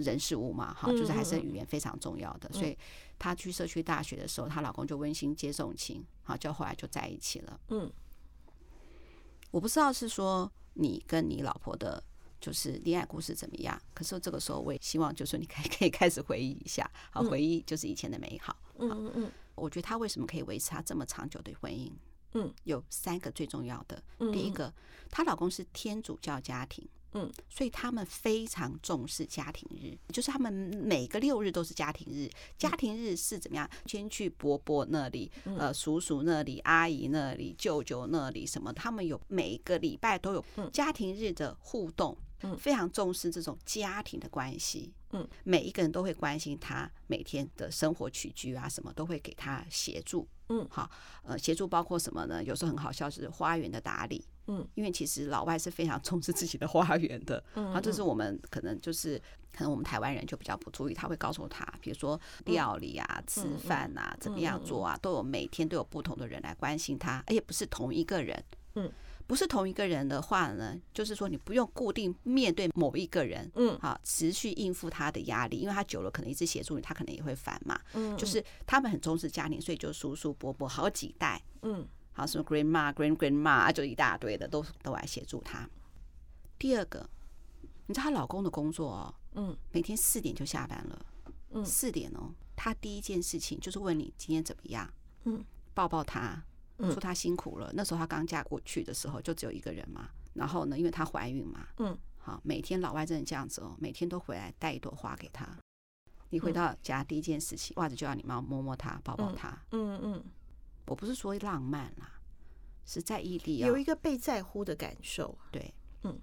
[0.00, 2.76] 人事物嘛，哈，就是还是语言非常重要的，所以
[3.18, 7.60] 她去社区大学的时候，她老公就温馨接送情，好，就后来就在一起了。
[7.68, 7.90] 嗯，
[9.50, 12.02] 我不知道是说你跟你老婆的，
[12.40, 18.56] 就是恋爱故事怎么样，可是这个时候我也希望，就是你可以 可以开始回忆一下，好，回忆就是以前的美好。
[18.78, 21.92] 嗯嗯嗯，我觉得她为什么可以维持她这么长久的婚姻？
[22.36, 24.02] 嗯，有三个最重要的，
[24.32, 24.74] 第一个，
[25.10, 26.84] 她老公是天主教家庭。
[27.14, 32.28] 嗯，所以他们非常重视家庭日，就是他们每个六日都是家庭日。
[32.58, 33.68] 家庭日是怎么样？
[33.86, 38.72] 先去伯伯那里，呃，叔叔那里，阿姨那里，舅舅那里，什么？
[38.72, 42.16] 他们有每个礼拜都有家庭日的互动，
[42.58, 44.92] 非常重视这种家庭的关系。
[45.12, 50.26] 嗯，每一个人都会关心他每天的生活起居啊，什么都会给他协助。
[50.48, 50.90] 嗯，好，
[51.22, 52.42] 呃，协助包括什么呢？
[52.42, 54.26] 有时候很好笑，是花园的打理。
[54.46, 57.42] 嗯，因为其实老外是非常重视自己的花园的。
[57.54, 59.16] 嗯，然后这是我们可能就是
[59.52, 68.44] 可能我们台湾人就比较不注意，他会告诉他，比如说料理啊、吃饭啊、怎么样做啊，都有每天都有不同的人来关心他，而且不是同一个人。
[68.74, 68.92] 嗯。
[69.26, 85.66] 不是同一个人的话呢，就是说你不用固定面对某一个人，嗯，好，持续应付他的压力，因为他久了可能一直协助你，他可能也会烦嘛，嗯，就是他们很重视家庭，所以就叔叔伯伯好几代，嗯，好什么 grandma grand grandma 就一大堆的都都来协助他。
[86.58, 87.08] 第二个，
[87.86, 91.06] 你知道她老公的工作哦，嗯，每天四点就下班了，
[91.52, 94.92] 嗯，四点哦，他第一件事情就是问你今天怎么样，
[95.24, 96.44] 嗯，抱抱他。
[96.78, 100.08] 说她辛苦了，那时候她刚嫁过去的时候就只有一个人嘛。
[100.32, 105.46] 然后呢，因为她怀孕嘛，嗯，好，每天老外真的这样子哦，每天都回来带一朵花给她。
[106.30, 109.56] 你回到家第一件事情，袜子就要你妈摸摸她，抱抱她。
[109.70, 110.24] 嗯嗯，
[110.86, 112.18] 我不是说浪漫啦，
[112.84, 115.38] 是在异地有一个被在乎的感受。
[115.52, 116.18] 对，嗯。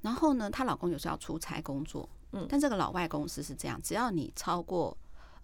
[0.00, 4.98] 然后呢，她老公有时候要出差工作，嗯，但这个老外公司是这样，只要你超过。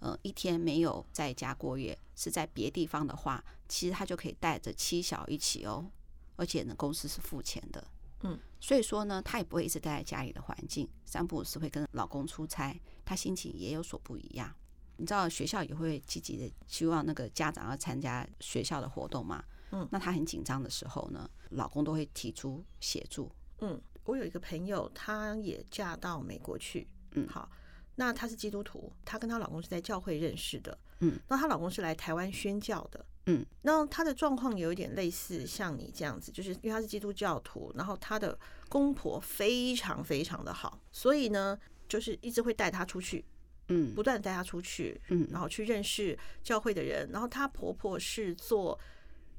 [0.05, 5.91] 呃，一天没有在家过夜，是在别地方的话，其实他就可以带着妻小一起哦，
[6.37, 7.83] 而且呢，公司是付钱的，
[8.21, 14.55] 嗯，所以说呢，他也不会一直待在家里的环境，三不五时会跟老公出差，他心情也有所不一样。
[14.99, 23.33] 你知道学校也会积极的希望那个家长要参加学校的活动嘛，嗯，那他很紧张的时候呢，老公都会提出协助。
[23.61, 27.51] 嗯，我有一个朋友，她也嫁到美国去，嗯，好。
[27.97, 38.37] 那她是基督徒，她跟她老公是在教会认识的，嗯，那她老公是来台湾宣教的，嗯，那她的状况有一点类似像你这样子，就是因为她是基督教徒，然后她的
[38.69, 41.57] 公婆非常非常的好，所以呢，
[41.89, 43.25] 就是一直会带她出去，
[43.69, 48.77] 嗯，不断带她出去，嗯，然后去认识教会的人，然后她婆婆是做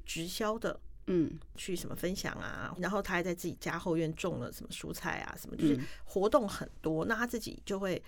[0.06, 8.02] 直销的，嗯，去什么分享啊，然后她还在自己家后院种了什么蔬菜啊，什么就是活动很多，那她自己就会。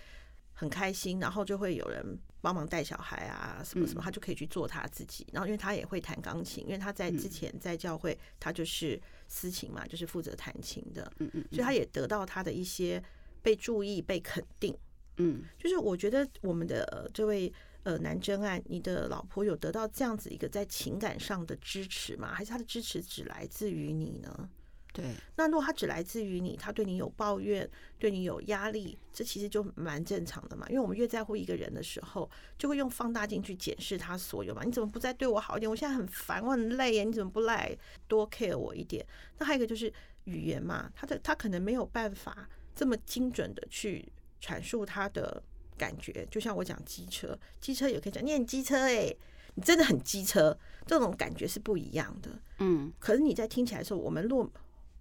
[0.59, 2.05] 很开心，然后就会有人
[2.40, 5.25] 帮忙带小孩啊，什么什么，他就可以去做他自己。
[5.33, 11.12] 然后，因为他也会弹钢琴，因为他在之前在教会，他就是私琴嘛，就是负责弹琴的。
[11.18, 13.01] 嗯嗯，所以他也得到他的一些
[13.40, 14.77] 被注意、被肯定。
[15.18, 17.53] 嗯，就是我觉得我们的这位
[17.85, 22.35] 呃男真爱，你的老婆有得到这样子一个在情感上的支持吗？
[22.35, 24.51] 还是他的支持只来自于你呢？
[24.99, 27.69] 对，那如果他只来自于你，他对你有抱怨，
[28.01, 30.67] 对你有压力，这其实就蛮正常的嘛。
[30.69, 34.65] 因为我们越在乎一个人的时候，就会用放大镜去检视他所有嘛。
[34.65, 35.71] 你怎么不再对我好一点？
[35.71, 39.07] 我现在很烦，我很累耶，你怎么不来多 care 我一点？
[39.39, 39.93] 那还有一个就是
[40.25, 44.05] 语言嘛，他的他可能没有办法这么精准的去
[44.43, 45.41] 阐述他的
[45.77, 46.27] 感觉。
[46.29, 49.15] 就像我讲机车，机车也可以讲，你很机车哎，
[49.55, 52.31] 你真的很机车，这种感觉是不一样的。
[52.59, 54.51] 嗯，可是你在听起来的时候，我们若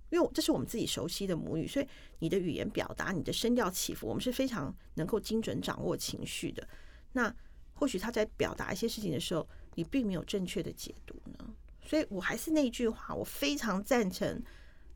[0.10, 1.88] 因为这是我们自己熟悉的母语，所以
[2.20, 6.68] 你的语言表达、你的声调起伏，我们是非常能够精准掌握情绪的。
[7.14, 7.34] 那
[7.74, 11.54] 或许他在表达一些事情的时候，你并没有正确的解读呢。
[11.86, 14.42] 所以我还是那句话，我非常赞成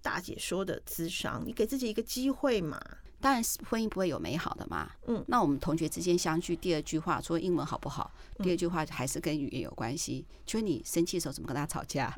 [0.02, 2.80] 大姐说的智商，你给自己一个机会嘛。
[3.20, 4.92] 当然，婚姻不会有美好的嘛。
[5.06, 8.12] 嗯，那我们同学之间相聚，第二句话说英文好不好？
[8.40, 10.26] 第二句话还是跟语言有关系。
[10.44, 12.18] 就是你生气的时候怎么跟他吵架？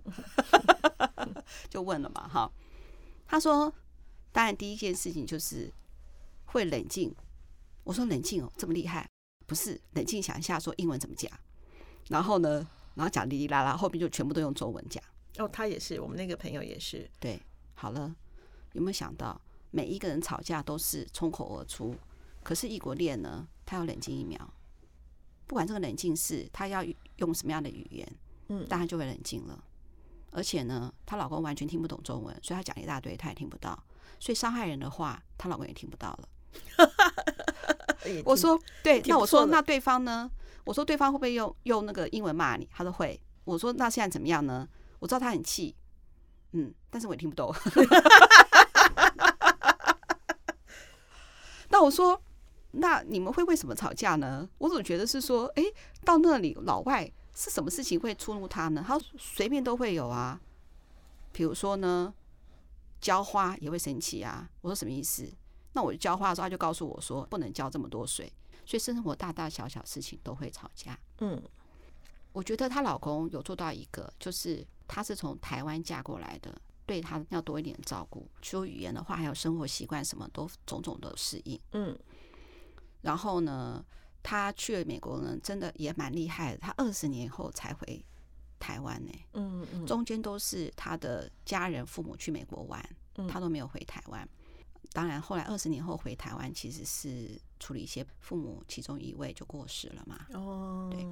[1.70, 2.50] 就问了嘛，哈。
[3.28, 3.74] 他说
[4.32, 5.72] ：“当然，第一件事情就是
[6.46, 7.14] 会冷静。”
[7.84, 9.10] 我说：“冷静哦，这么厉害？
[9.46, 11.32] 不是冷静，想一下说英文怎么讲。
[12.10, 15.04] 然后呢，然后讲哩哩啦啦，后面就全部都用中文讲。
[15.38, 17.10] 哦，他也是，我们那个朋友也是。
[17.20, 17.42] 对，
[17.74, 18.16] 好了，
[18.74, 19.40] 有没有想到
[19.72, 21.96] 每一个人吵架都是冲口而出？
[22.44, 24.54] 可是异国恋呢，他要冷静一秒，
[25.48, 26.84] 不管这个冷静是他要
[27.18, 28.16] 用什么样的语言，
[28.50, 29.64] 嗯，当然就会冷静了。”
[30.34, 33.78] 而且呢，她老公完全听不懂中文，所以她讲一大堆，她也听不到。
[34.20, 36.30] 所以伤害人的话，她老公也听不到了。
[38.26, 40.30] 我说对，那我说那对方呢？
[40.66, 42.68] 我说对方会不会用用那个英文骂你？
[42.72, 43.20] 他说会。
[43.44, 44.68] 我说那现在怎么样呢？
[45.00, 45.76] 我知道他很气，
[46.52, 47.54] 嗯，但是我也听不懂。
[51.70, 52.22] 那我说，
[52.72, 54.48] 那你们会为什么吵架呢？
[54.60, 55.64] 我总觉得是说，哎，
[56.06, 57.12] 到那里老外。
[57.34, 58.84] 是什么事情会触怒他呢？
[58.86, 60.40] 他随便都会有啊，
[61.32, 62.14] 比如说呢，
[63.02, 64.50] 浇花也会生气啊。
[64.62, 65.32] 我说什么意思？
[65.74, 68.32] 那我浇花的时候，他就告诉我说不能浇这么多水。
[68.66, 70.98] 所以生活大大小小事情都会吵架。
[71.20, 71.42] 嗯，
[72.32, 81.60] 我觉得她老公有做到一个，就是她是从台湾嫁过来的，对她要多一点照顾，说语言的话，还有生活习惯，什么都种种的适应。
[81.74, 81.98] 嗯，
[83.02, 83.84] 然后呢，
[84.24, 86.58] 她去了美国呢，真的也蛮厉害的。
[86.58, 88.04] 他二十年后才回
[88.58, 89.12] 台湾呢。
[89.34, 92.84] 嗯嗯，中间都是他的家人父母去美国玩，
[93.28, 94.28] 他都没有回台湾。
[94.94, 100.26] 当然，后来二十年后回台湾，其实是处理一些父母其中一位就过世了嘛。
[100.34, 101.04] 哦，对，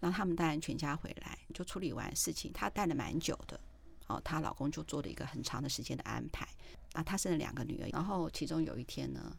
[0.00, 3.60] 然后他们当然全家回来就处理完事情，他待了蛮久的。
[4.06, 6.46] 哦，她老公就做了一个很长的时间的安排。
[6.92, 9.36] 啊，她生了两个女儿，然后其中有一天呢，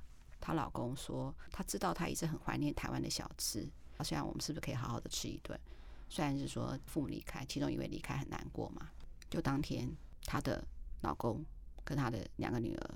[0.48, 3.70] 她老公说他知道她一直很怀念台湾的小吃。
[3.98, 5.60] 啊，虽然我们是不是可以好好的吃一顿？
[6.08, 8.90] 虽然是说父母离开，其中一位离开很难过嘛。
[9.30, 10.66] 就当天，她的
[11.02, 11.44] 老公
[11.84, 12.92] 跟她的两个女儿。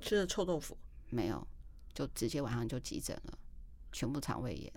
[0.00, 0.76] 吃了臭豆腐
[1.08, 1.46] 没有，
[1.94, 3.38] 就直接晚上就急诊了，
[3.92, 4.72] 全部肠胃炎，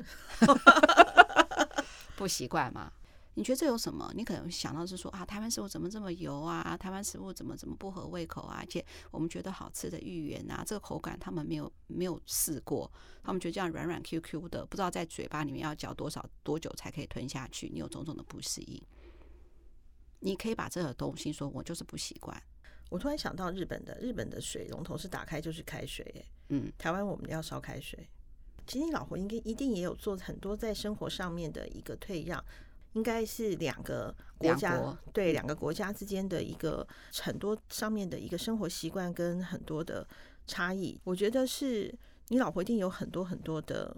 [2.15, 2.93] 不习惯吗？
[3.39, 4.11] 你觉得这有什么？
[4.13, 6.75] 你可能想到是说啊，台湾食物怎么这么油啊？
[6.75, 8.57] 台湾食物怎么怎么不合胃口啊？
[8.59, 12.91] 而且我们觉得好吃的芋圆啊，这个口感他们没有没有试过，
[13.23, 18.77] 他们觉得这样软软 Q Q 的，不知道在嘴巴里面要嚼多少多久才可以吞下去，你有种种的不适应。
[20.19, 22.43] 你可以把这个东西说，我就是不习惯。
[22.89, 28.09] 我突然想到日本的，日本的水龙头是打开就是开水，哎，嗯，台湾我们要烧开水。
[28.67, 32.43] 其实你老婆应该一定也有做很多在生活上面的一个退让，
[32.93, 36.87] 应该是两个国家对两个国家之间的一个
[37.21, 40.07] 很多上面的一个生活习惯跟很多的
[40.47, 40.99] 差异。
[41.03, 41.93] 我觉得是
[42.29, 43.95] 你老婆一定有很多很多的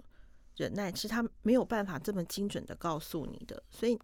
[0.56, 3.98] 忍耐，是她没有办法这么精准的告诉你的，所以。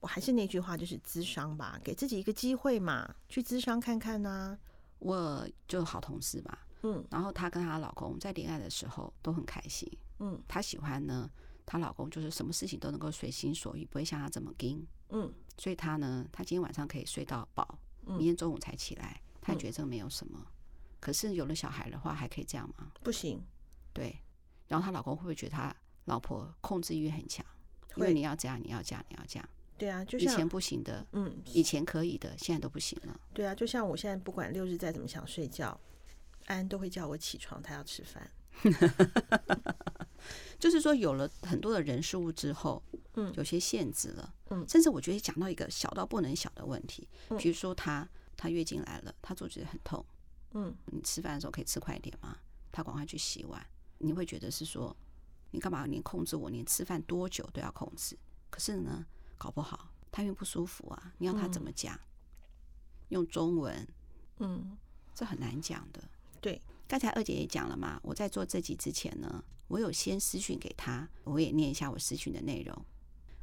[0.00, 4.58] 我还是那句话，就是咨商吧，给自己一个机会嘛，去咨商看看呐、啊。
[4.98, 11.30] 我就好同事吧，嗯，然后她跟她老公在恋爱的时候都很开心，嗯，她喜欢呢，
[11.64, 20.38] 她老公就是什么事情都能够随心所欲，不会像她这么硬，嗯，所以她呢，她今天晚上可以睡到饱，明天中午才起来，她也觉得这个没有什么。
[20.38, 20.46] 嗯、
[21.00, 22.92] 可是有了小孩的话，还可以这样吗？
[23.02, 23.42] 不行，
[23.92, 24.20] 对。
[24.68, 25.74] 然后她老公会不会觉得她
[26.06, 27.44] 老婆控制欲很强？
[27.96, 29.48] 因为你要这样，你要这样，你要这样。
[29.76, 33.20] 对啊，就像以前不行的，嗯，以前可以的，现在都不行了。
[33.34, 35.78] 对啊，就像我现在不管六日再怎么想睡觉，
[36.46, 38.30] 安都会叫我起床，他要吃饭。
[40.58, 42.82] 就是说，有了很多的人事物之后，
[43.14, 50.04] 嗯，有些限制了，嗯，甚至我觉得讲到一个小到不能小的问题，嗯，比如说他他月经来了，他肚子很痛，
[50.52, 52.36] 嗯，你吃饭的时候可以吃快一点吗？
[52.70, 53.64] 他赶快去洗碗，
[53.98, 54.96] 你会觉得是说，
[55.50, 55.84] 你干嘛？
[55.86, 58.16] 连控制我，连吃饭多久都要控制？
[58.50, 59.04] 可是呢？
[59.38, 61.96] 搞不好他因为不舒服啊，你要他怎么讲？
[61.96, 62.00] 嗯、
[63.08, 63.88] 用中文，
[64.38, 64.78] 嗯，
[65.12, 66.00] 这很难讲的。
[66.40, 66.62] 对，
[66.92, 72.84] 刚才二姐也讲了嘛，我在做这集之前呢，我有先私讯给她，我也念一下我私讯的内容。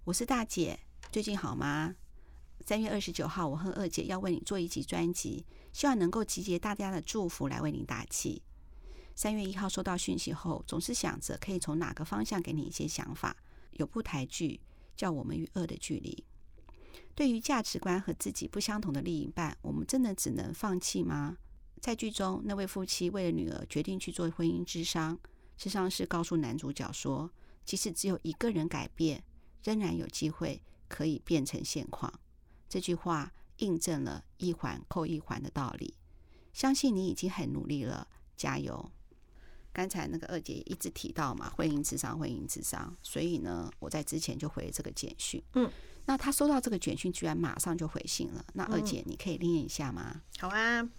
[0.04, 0.80] 我是大姐，
[1.12, 1.96] 最近好吗？
[2.64, 8.44] 三月二十九号，我和二姐要为你做一集专辑，希望能够集结大家的祝福来为你打气。
[9.16, 13.36] 三月一号收到讯息后，总是想着可以从哪个方向给你一些想法。
[13.72, 14.62] 有部台剧。
[14.96, 16.24] 叫我们与恶的距离。
[17.16, 21.38] 对于价值观和自己不相同的另一半，我们真的只能放弃吗？
[21.80, 25.18] 在剧中，那位夫妻为了女儿决定去做婚姻之商，
[25.58, 27.30] 智商是告诉男主角说，
[27.65, 29.24] 即使只有一个人改变，
[29.63, 32.13] 仍然有机会可以变成现况。
[32.68, 35.96] 这句话印证了一环扣一环的道理。
[36.54, 38.92] 相信你已经很努力了，加油！
[39.72, 45.42] 刚才那个二姐一直提到嘛，婚姻智商，婚姻智商，所以呢，我在之前就回了这个简讯。
[45.54, 45.72] 嗯，
[46.06, 48.44] 那她收到这个简讯，居然马上就回信了。
[48.54, 50.12] 那二姐，你可以练一下吗？
[50.15, 50.89] 嗯，好啊，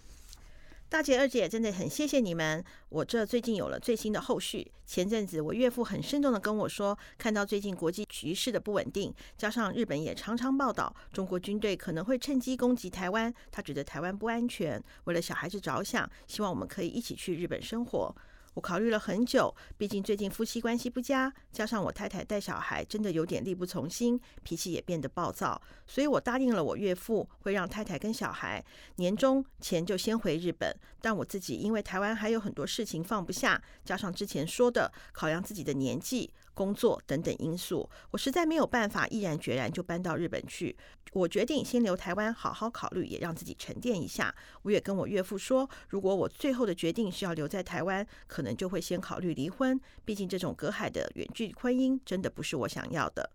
[0.91, 2.61] 大姐、二姐，真的很谢谢你们。
[2.89, 4.69] 我这最近有了最新的后续。
[4.85, 14.83] 前阵子我岳父很慎重的跟我说，看到最近国际局势的不稳定，加上日本也常常报道中国军队可能会趁机攻击台湾，他觉得台湾不安全。
[15.05, 18.13] 为了小孩子着想，希望我们可以一起去日本生活。
[18.53, 28.63] 我考虑了很久，毕竟最近夫妻关系不佳，加上我太太带小孩真的有点力不从心，脾气也变得暴躁，所以我答应了我岳父，会让太太跟小孩
[28.97, 30.75] 年终前就先回日本。
[30.99, 36.31] 但我自己因为台湾还有很多事情放不下，加上之前说的考量自己的年纪、
[36.61, 40.77] 工作等等因素，我实在没有办法毅然决然就搬到日本去。
[41.11, 44.31] 我决定先留台湾，好好考虑，也让自己沉淀一下。
[44.61, 49.81] 我也跟我岳父说，如果我最后的决定是要留在台湾，可能就会先考虑离婚。
[50.05, 53.27] 毕竟这种隔海的远距婚姻真的不是我想要的。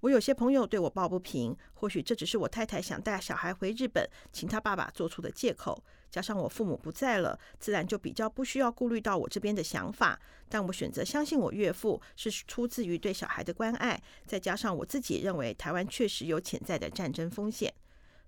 [0.00, 5.80] 我有些朋友对我抱不平，或许这只是我太太想带小孩回日本，请他爸爸做出的借口。
[6.14, 10.16] 加上我父母不在了，自然就比较不需要顾虑到我这边的想法。
[10.48, 17.74] 但我选择相信我岳父是出自于对小孩的关爱，再加上我自己认为台湾确实有潜在的战争风险。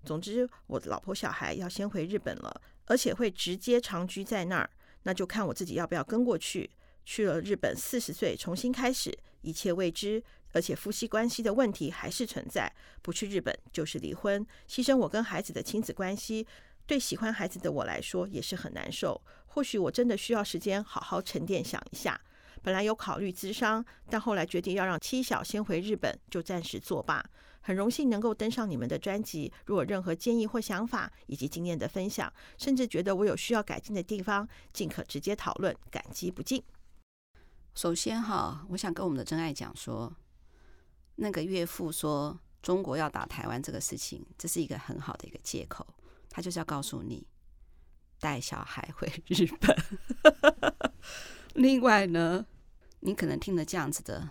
[0.03, 4.69] 总之，我的老婆小孩要先回日本了，而且会直接长居在那儿，
[5.03, 6.69] 那就看我自己要不要跟过去。
[7.05, 10.21] 去了日本，四十岁重新开始，一切未知，
[10.51, 12.69] 而且夫妻关系的问题还是存在。
[13.01, 16.45] 不去日本就是离婚，牺牲我跟孩子的亲子关系，
[16.87, 19.21] 对喜欢孩子的我来说也是很难受。
[19.45, 22.19] 或许我真的需要时间好好沉淀想一下。
[22.63, 27.23] 本来有考虑咨商，但后来决定要让七小先回日本，就暂时作罢。
[27.61, 36.63] 很荣幸能够登上你们的专辑，如果任何建议或想法，以及经验的分享，甚至觉得我有需要改进的地方，尽可直接讨论，感激不尽。
[37.75, 40.15] 首先哈，我想跟我们的真爱讲说，
[41.15, 45.85] 那个岳父说中国要打台湾这个事情，这是一个很好的一个借口，
[46.29, 47.25] 他就是要告诉你
[48.19, 49.75] 带小孩回 日本。
[51.55, 52.45] 另外呢，
[52.99, 54.29] 你可能听了这样子的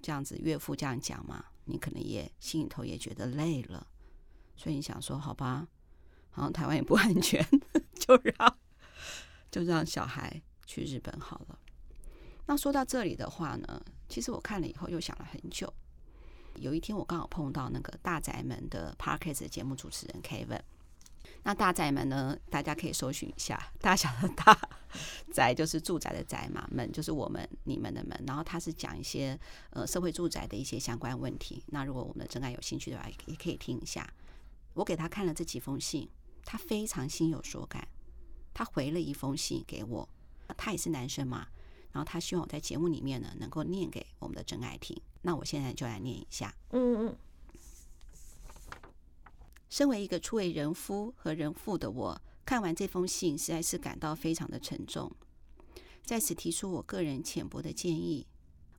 [0.00, 3.86] 这样子岳父这样讲嘛，你可能也心里头也觉得累了，
[4.56, 5.66] 所以你想说好吧，
[6.30, 7.44] 好像台湾也不安全，
[7.98, 8.58] 就让
[9.50, 11.58] 就让小孩去日本好了。
[12.46, 15.72] 那说到这里的话呢，其实我看了以后又想了很久。
[16.54, 20.62] 有一天我刚好碰到那个大宅门的 Podcast 节目主持人 Kevin。
[21.46, 24.58] 那大宅门呢，大家可以搜寻一下，大小的大
[25.32, 28.20] 宅就是住宅的宅嘛，门就是我们你们的门。
[28.26, 29.38] 然后他是讲一些
[29.70, 31.62] 呃社会住宅的一些相关问题。
[31.68, 34.12] 那如果我们的真爱有兴趣的话，也可以听一下。
[34.74, 36.08] 我给他看了这几封信，
[36.44, 37.86] 他非常心有所感。
[38.52, 40.08] 他回了一封信给我，
[40.56, 41.46] 他也是男生嘛。
[41.92, 45.00] 然后他希望我在节目里面呢，能够念给我们的真爱听。
[45.22, 46.52] 那我现在就来念一下。
[46.70, 47.16] 嗯嗯。
[49.68, 55.10] 身为一个初为人夫和人父的我，看完这封信实在是感到非常的沉重。
[56.04, 58.26] 在此提出我个人浅薄的建议：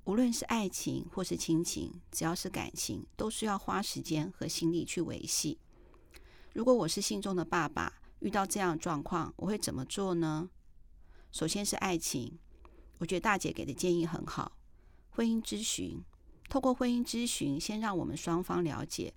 [0.05, 5.59] 无论是爱情或是亲情，只要是感情，都需要花时间和心力去维系。
[6.53, 10.49] 如果我是信中的爸爸，遇到这样状况，我会怎么做呢？
[11.31, 12.39] 首先是爱情。
[12.99, 14.57] 我觉得大姐给的建议很好，
[15.11, 16.03] 婚姻咨询，
[16.49, 19.13] 透过婚姻咨询，先让我们双方了解、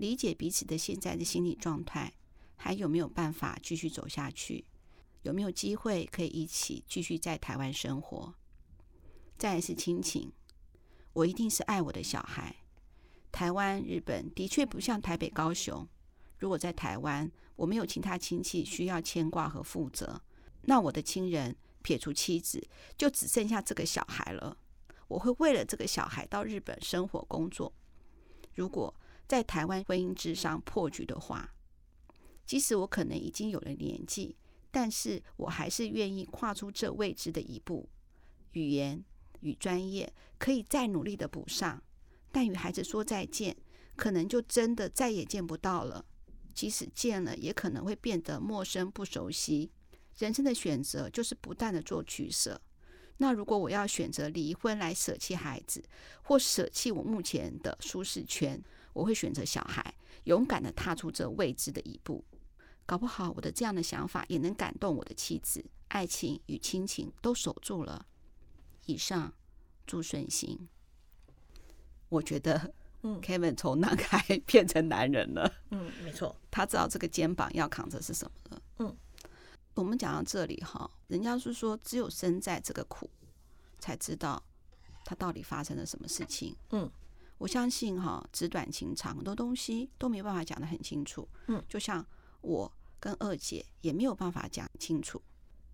[0.00, 2.14] 理解彼此的现在的心理状态，
[2.56, 4.64] 还有没有办法继续走下去，
[5.24, 8.32] 有没有机会可以一起继续在台湾生活。
[9.36, 10.32] 再来是亲情，
[11.12, 12.56] 我一定是爱我的小孩。
[13.30, 15.86] 台湾、日本的确不像台北、高雄。
[16.38, 20.18] 如果在台湾，我没有其他亲戚需要牵挂和负责，
[20.62, 21.54] 那我的亲人。
[21.82, 22.62] 撇除妻子，
[22.98, 24.54] 就只剩下这个小孩了。
[25.08, 27.72] 我会为了这个小孩到日本生活工作。
[28.54, 28.94] 如果
[29.30, 31.54] 在台湾婚姻之上破局的话，
[32.44, 34.36] 即使我可能已经有了年纪，
[34.72, 37.88] 但是我还是愿意跨出这未知的一步。
[38.54, 39.04] 语言
[39.38, 41.80] 与专业可以再努力的补上，
[42.32, 43.56] 但与孩子说再见，
[43.94, 46.04] 可能就真的再也见不到了。
[46.52, 49.70] 即使见了，也可能会变得陌生不熟悉。
[50.18, 52.60] 人生的选择就是不断的做取舍。
[53.18, 55.84] 那如果我要选择离婚来舍弃孩子，
[56.24, 58.60] 或舍弃我目前的舒适圈，
[58.92, 62.24] 我会选择小孩，勇敢的踏出这未知的一步。
[62.86, 68.06] 搞不好我的这样的想法也能感动我的妻子，爱情与亲情都守住了。
[68.86, 69.32] 以上，
[69.86, 70.68] 祝顺心。
[72.08, 75.52] 我觉得，嗯，Kevin 从男孩 变成男人了。
[75.70, 78.62] 嗯，没错，他知道这个肩膀要扛着是什么了。
[78.78, 78.96] 嗯。
[79.74, 83.08] 我们讲到这里哈，人家是说只有身在这个苦，
[83.78, 84.42] 才知道
[85.04, 86.54] 他到底发生了什么事情。
[86.70, 86.90] 嗯，
[87.40, 91.26] 我相信哈，纸短情长，很多东西都没办法讲得很清楚。
[91.46, 92.06] 嗯，就像
[92.42, 92.70] 我
[93.00, 95.18] 跟二姐也没有办法讲清楚。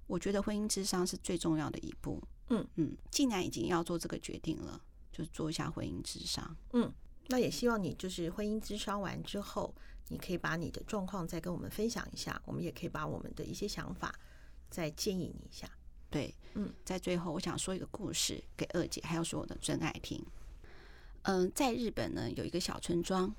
[0.07, 2.23] 我觉得婚姻之商是最重要的一步。
[2.51, 4.81] 嗯嗯，既然已经要做这个决定了，
[5.12, 6.57] 就做一下婚姻之商。
[6.75, 6.93] 嗯，
[7.27, 9.75] 那也希望你就是婚姻之商完之后。
[10.09, 14.14] 你可以把你的状况再跟我们分享一下，我们也可以把我们的一些想法
[14.71, 15.69] 再建议你一下。
[16.09, 20.25] 对，嗯，在最后我想说一个故事给二姐，还有说我的真爱听。
[21.27, 23.33] 嗯，在日本呢，有一个小村庄，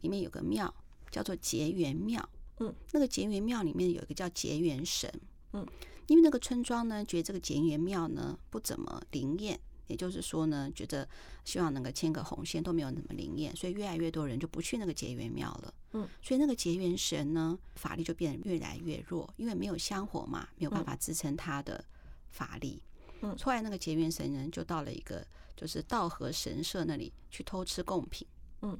[0.00, 0.74] 里面有个庙
[1.10, 2.28] 叫做结缘庙。
[2.58, 5.12] 嗯，那个结缘庙里面有一个叫结缘神。
[5.52, 5.66] 嗯，
[6.06, 9.58] 因为那个村庄呢，觉得这个结缘庙呢不怎么灵验。
[9.86, 11.06] 也就是说呢，觉得
[11.44, 15.74] 希望能够牵个红线都没有那么灵验，所以越来越多人就不去那个结缘庙了。
[15.92, 21.84] 嗯，所以那个结缘神呢，法力就变得越来越弱，因为没有香火嘛，没有办法支撑他的
[22.30, 22.82] 法力。
[23.20, 25.22] 嗯，后来那个结缘神人就到了一个
[25.56, 28.26] 就是道和神社那里去偷吃贡品。
[28.62, 28.78] 嗯，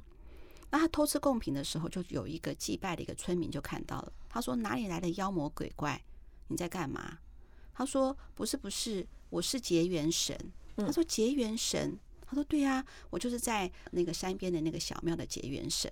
[0.71, 4.11] 那他偷吃贡品的时候，就有一个祭拜的一个村民就看到了。
[4.29, 6.03] 他说：“哪里来的妖魔鬼怪？
[6.47, 7.19] 你在干嘛？”
[7.73, 10.37] 他说：“不是，不是，我是结缘神。”
[10.75, 11.97] 他说：“结缘神。”
[12.27, 15.91] 他说：“对呀，我就是在那个山边的那个小庙的结缘神。”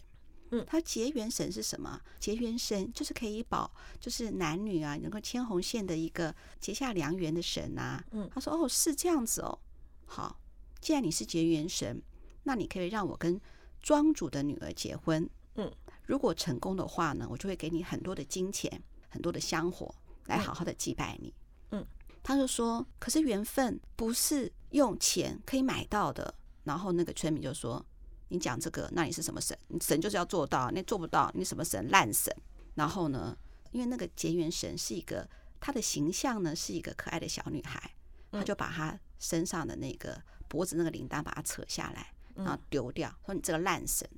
[0.51, 1.99] 嗯，他结缘神是什么？
[2.19, 8.03] 结缘神就是可以保，就是男女啊能够牵红线的一个结下良缘的神呐。
[8.11, 9.57] 嗯，他说：“哦，是这样子哦。
[10.05, 10.39] 好，
[10.83, 12.01] 既然你是结缘神，
[12.43, 13.39] 那你可以让我跟。”
[13.83, 15.69] 庄主的女儿结婚，嗯，
[16.05, 19.93] 如果成功的话呢，我就会给你很多的金钱，很多的香火，
[20.27, 21.33] 来好好的祭拜你。
[21.71, 21.85] 嗯，
[22.23, 26.33] 他就说，可是缘分不是用钱可以买到的。
[26.63, 27.85] 然后那个村民就说，
[28.29, 29.57] 你讲这个，那你是什么神？
[29.67, 31.89] 你神就是要做到，你做不到，你什么神？
[31.89, 32.33] 烂神。
[32.75, 33.37] 然后呢，
[33.73, 35.29] 因为那个结缘神是一个，
[35.59, 37.93] 他的形象呢是一个可爱的小女孩，
[38.31, 40.23] 他就把他身上的那个
[40.53, 42.13] 脖子那个铃铛把它扯下来。
[42.35, 44.09] 然后丢掉，说你这个烂神，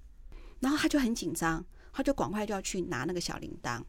[0.61, 1.61] 然后他就很紧张，
[1.91, 3.83] 他就赶快就要去拿那个小铃铛。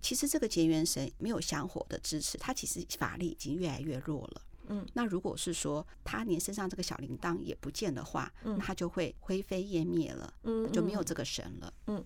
[0.00, 4.42] 其实这个结缘神没有香火的支持，他其实法力已经越来越弱了。
[4.68, 11.70] 嗯，那如果是说他连身上这个小铃铛也不见的话，那他就会灰飞烟灭了，嗯，就没有这个神了。
[11.88, 12.02] 嗯，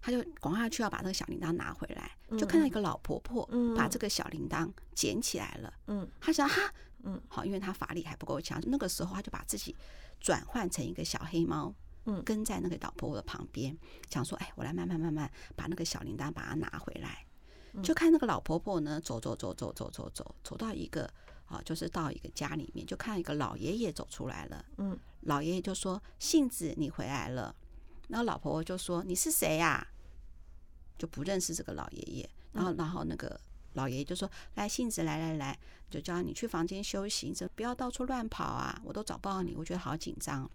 [0.00, 5.72] 他就赶快去要把那个小铃铛拿回来，就看到一个老婆婆把这个小铃铛捡起来了。
[5.86, 9.74] 嗯，他想哈，嗯，好，因为他法力还不够强，那个时候他就把自己。
[10.24, 11.74] 转换成一个小黑猫，
[12.04, 13.76] 嗯，跟在那个老婆婆的旁边，
[14.08, 17.26] 想说：“哎，我来慢慢慢慢把那个小铃铛把它拿回来。”
[17.82, 21.12] 就看那个老婆婆呢，走走走走走走走，走到一个
[21.46, 24.64] 啊，就是到一个家里面，就看一个老爷爷走出来了。
[24.76, 27.52] 嗯，老爷爷就说：“杏子，你回来了。”
[28.06, 29.84] 然后老婆婆就说：“你是谁呀？”
[30.96, 32.30] 就不认识这个老爷爷。
[32.52, 33.40] 然后，然后那个。
[33.74, 35.58] 老爷爷就说：“来，杏子，来来来，
[35.90, 38.80] 就叫你去房间休息，这不要到处乱跑啊！
[38.84, 40.50] 我都找不到你，我觉得好紧张。”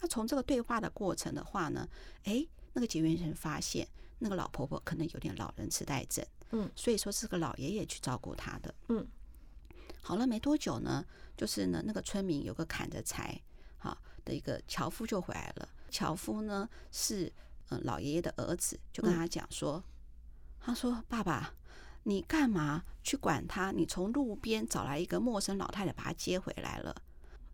[0.00, 1.88] 那从这个对话的过程的话呢，
[2.24, 3.88] 哎，那个结缘人发现
[4.18, 9.06] 那个老婆婆可能有点老人痴呆症，嗯，所以说是个老爷爷去照顾她的，嗯。
[10.00, 11.04] 好了，没多久呢，
[11.36, 13.40] 就是呢，那个村民有个砍着柴，
[13.78, 15.68] 哈的一个樵夫就回来了。
[15.90, 17.32] 樵夫呢是
[17.70, 19.82] 嗯老爷爷的儿子，就跟他讲说
[20.60, 21.54] ：“他说爸爸。”
[22.08, 23.70] 你干嘛去管他？
[23.70, 27.02] 你从路边找来一个陌生老太太，把她接回来了。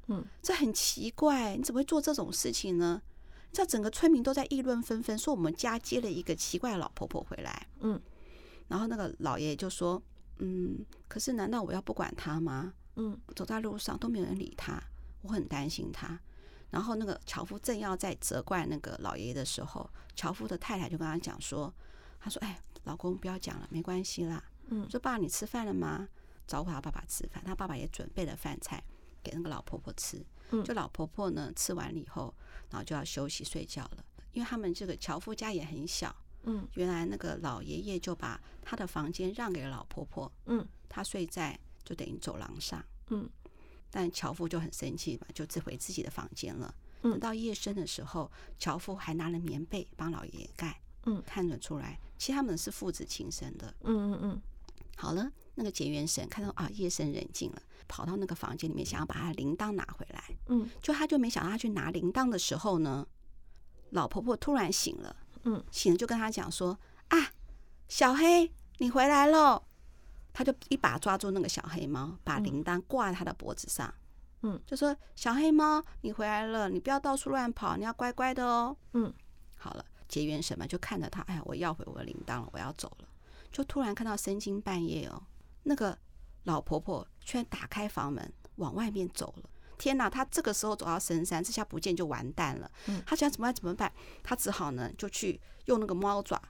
[0.07, 3.03] 嗯，这很奇怪，你怎么会做这种事情呢？
[3.51, 7.67] 这整个村民都在议论纷纷，说我们家接了一个奇怪的老婆婆回来。
[7.81, 8.01] 嗯，
[8.69, 10.01] 然后那个老爷爷就说
[10.39, 12.73] ：“嗯，可是难道我要不管他吗？
[12.95, 14.81] 嗯，走在路上都没有人理他，
[15.23, 16.17] 我很担心他。”
[16.71, 21.75] 然后那个樵夫正要在责怪那个老爷爷的时候，樵夫的太太就跟他讲说
[22.21, 24.43] ：“他说，哎。”老公，不要讲了，没关系啦。
[24.69, 26.09] 嗯，说爸，你吃饭了吗？
[26.47, 28.83] 招呼他爸爸吃饭，他爸爸也准备了饭菜
[29.23, 30.25] 给那个老婆婆吃。
[30.51, 32.35] 嗯，就老婆婆呢，吃完了以后，
[32.71, 34.05] 然后就要休息睡觉了。
[34.33, 36.15] 因为他们这个樵夫家也很小。
[36.43, 40.31] 嗯，原来那个老爷爷就把他的房间让给了老婆婆。
[40.45, 42.85] 嗯，他睡在就等于走廊上。
[43.09, 43.27] 嗯，
[43.91, 46.75] 但樵夫就很生气嘛，就只回自己的房间了。
[47.01, 50.79] 等到夜深的时候，樵夫还拿了棉被帮老爷爷盖。
[51.07, 53.67] 嗯，看得出来，其实他们是父子情深的。
[53.83, 54.43] 嗯嗯嗯。
[54.97, 60.35] 好了，那个结缘神看到啊，夜深人静了，跑到那个房间里面，想要把他铃铛拿回来。
[60.47, 63.07] 嗯，就他就没想到，他去拿铃铛的时候呢，
[63.91, 65.15] 老婆婆突然醒了。
[65.43, 67.31] 嗯，醒了就跟他讲说：“啊，
[67.89, 69.63] 小黑，你回来喽！”
[70.33, 73.93] 他就一把抓住那个小黑猫，把铃铛挂在他的脖子上。
[74.41, 79.13] 嗯，就说：“小黑猫，你回来了，你不要到处乱跑，你要乖乖的哦。”嗯，
[79.57, 79.85] 好了。
[80.15, 83.09] 结缘什么，就看着他，哎呀，我要回我的铃铛了，我要走了。
[83.51, 85.21] 就突然看到深更半夜哦，
[85.65, 85.99] 那个
[86.45, 89.51] 老婆婆居然打开房门往外面走了。
[89.77, 92.71] 天哪，他这个时候走到深山，这下不见就完蛋了。
[93.05, 93.55] 他想怎么办？
[93.57, 93.93] 怎么办？
[94.23, 96.41] 他只好呢，就去用那个猫爪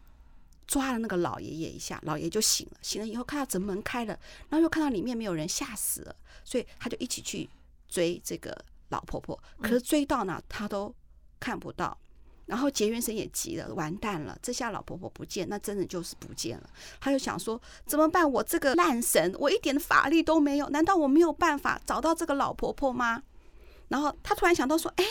[0.67, 2.77] 抓了那个老爷爷一下，老爷爷就醒了。
[2.83, 4.13] 醒了以后看到整门开了，
[4.51, 6.15] 然后又看到里面没有人，吓死了。
[6.45, 7.49] 所以他就一起去
[7.89, 8.55] 追这个
[8.91, 10.95] 老婆婆，可是追到哪他都
[11.41, 11.99] 看不到。
[12.47, 14.39] 然后结缘神也急了，完蛋了！
[14.43, 16.69] 这下老婆婆不见，那真的就是不见了。
[17.01, 18.31] 他就想说怎么办？
[18.31, 23.23] 我这个烂神，我一点法力都没有，难道我没有办法找到这个老婆婆吗？
[23.89, 25.05] 然后他突然想到说，哎，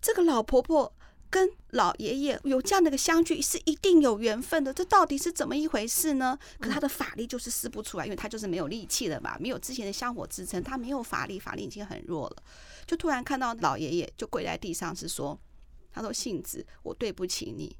[0.00, 0.94] 这个老婆婆
[1.28, 4.72] 跟老爷爷有这样的一个相聚，是一定有缘分的。
[4.72, 6.38] 这到底是怎么一回事呢？
[6.60, 12.36] 可他的法力就是施不出来，因为他就是没有力气了嘛，没有之前的香火支撑，他没有法力，法力已经很弱了。
[12.86, 15.36] 就突然看到老爷爷就跪在地上，是说。
[15.92, 17.76] 他说：“杏子，我对不起你。”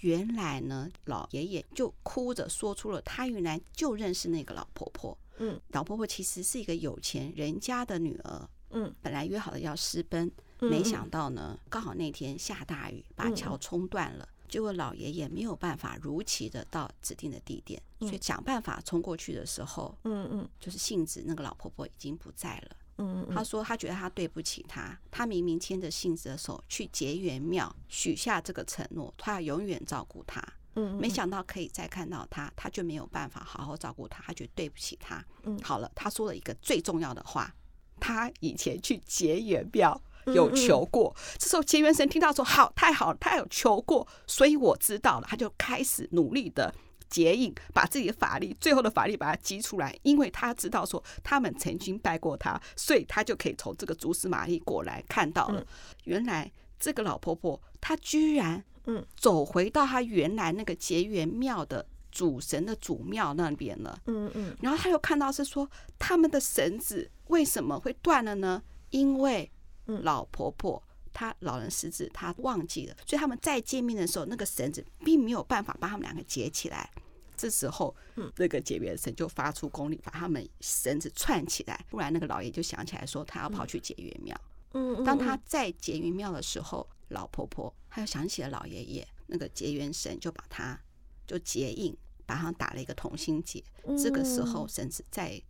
[0.00, 5.16] 原来呢，老爷爷就哭着说出了他原来就认识那个老婆婆。
[5.38, 8.48] 嗯，老婆婆其实是一个有钱人家的女儿。
[8.70, 14.26] 嗯，本来约好了要私奔，没想到呢，刚好那天下大雨，把桥冲断了。
[14.48, 22.76] 结果老爷爷没有办法如期的到指定的地点，所以想办法冲过去的时候，嗯嗯，就是杏子那个老婆婆已经不在了。
[23.34, 30.42] 他说他觉得他对不起他，他明明牵着杏子的手去结缘庙许下这个承诺，他要永远照顾他。
[30.74, 35.24] 嗯，没想到可以再看到他，他就没有办法好好照顾他，他觉得对不起他。
[35.42, 37.54] 嗯，好了，他说了一个最重要的话，
[37.98, 40.00] 他以前去结缘庙。
[40.26, 46.72] 有求过，这时候结缘神听到说好，太好了，他有求过，所以我知道了，他就开始努力的
[47.10, 55.66] 结印，把自己的法力，最后的法力把它激出来，因为他知道说他们曾经拜过他，所以他就可以从这个蛛丝马迹过来看到了，
[56.04, 59.04] 原来这个老婆婆她居然嗯。
[59.16, 68.62] 走回到她原来那个结缘庙的主神的主庙那边了，嗯嗯，然后他又看到是说他们的绳子为什么会断了呢？
[68.90, 69.50] 因为
[69.86, 70.82] 老婆婆
[71.20, 76.90] 她老人失智，他忘记了，所以他们再见面的时候，那个绳子并没有办法把他们两个结起来。
[77.36, 77.94] 这时候，
[78.36, 81.84] 那个结缘神就发出功力，把他们绳子串起来。
[81.90, 84.34] 不然，那个老爷就想起来说，他要跑去结缘庙。
[84.72, 90.80] 嗯，当他在结缘庙的时候，老婆婆她又想起了老爷爷，那个结缘神就把他
[91.26, 91.94] 就结印，
[92.24, 93.62] 把他打了一个同心结。
[94.02, 95.28] 这个时候，绳子在。
[95.28, 95.42] 再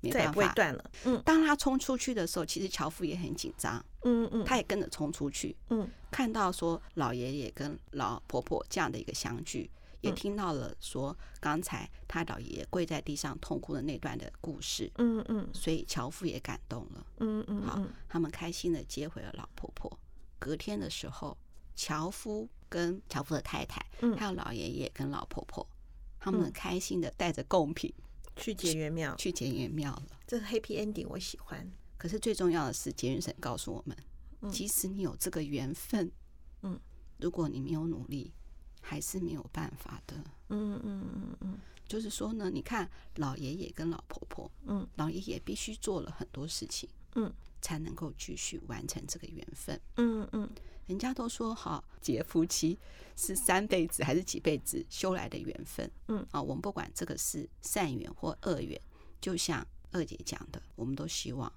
[0.00, 0.90] 也不会断了。
[1.04, 3.84] 嗯，当他冲出去的时候，其实樵夫也很紧张。
[4.02, 5.56] 嗯嗯，他也跟着冲出去。
[5.70, 9.68] 嗯，看到说老爷爷跟老婆婆这样的一个相聚，
[10.00, 14.90] 也听到了说刚才他老爷爷跪在地上痛哭的那段的故事。
[14.98, 17.06] 嗯嗯，所以樵夫也感动了。
[17.18, 19.98] 嗯嗯，好，他们开心的接回了老婆婆。
[20.38, 21.36] 隔天的时候，
[21.74, 23.84] 樵夫跟樵夫的太太，
[24.16, 25.66] 还有老爷爷跟老婆婆，
[26.20, 27.92] 他们开心的带着贡品。
[28.36, 30.06] 去结缘庙，去结缘庙了。
[30.26, 31.70] 这个 happy ending 我喜欢。
[31.98, 33.96] 可是最重要的是，结缘神告诉我们，
[34.52, 36.10] 即使你有这个缘分，
[36.62, 36.78] 嗯，
[37.18, 38.32] 如果你没有努力，
[38.82, 40.14] 还是没有办法的。
[40.50, 41.58] 嗯嗯嗯嗯，
[41.88, 47.32] 就是说呢，你看老爷爷跟老婆婆，嗯，老爷爷必须做了很多事情，嗯，
[47.62, 49.80] 才能够继续完成这个缘分。
[49.96, 50.48] 嗯嗯。
[50.86, 52.78] 人家都说哈结夫妻
[53.16, 56.24] 是三辈子还是几辈子修来的缘分，嗯。
[56.30, 58.80] 啊，我们不管这个是善缘或恶缘，
[59.20, 61.52] 就像二姐讲的，我们都希望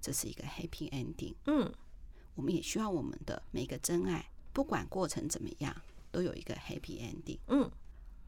[0.00, 1.72] 这是一个 happy ending，嗯，
[2.34, 5.74] 我们也希望我们的每个真爱，不管过程怎么样，
[6.12, 7.68] 都有一个 happy ending，嗯，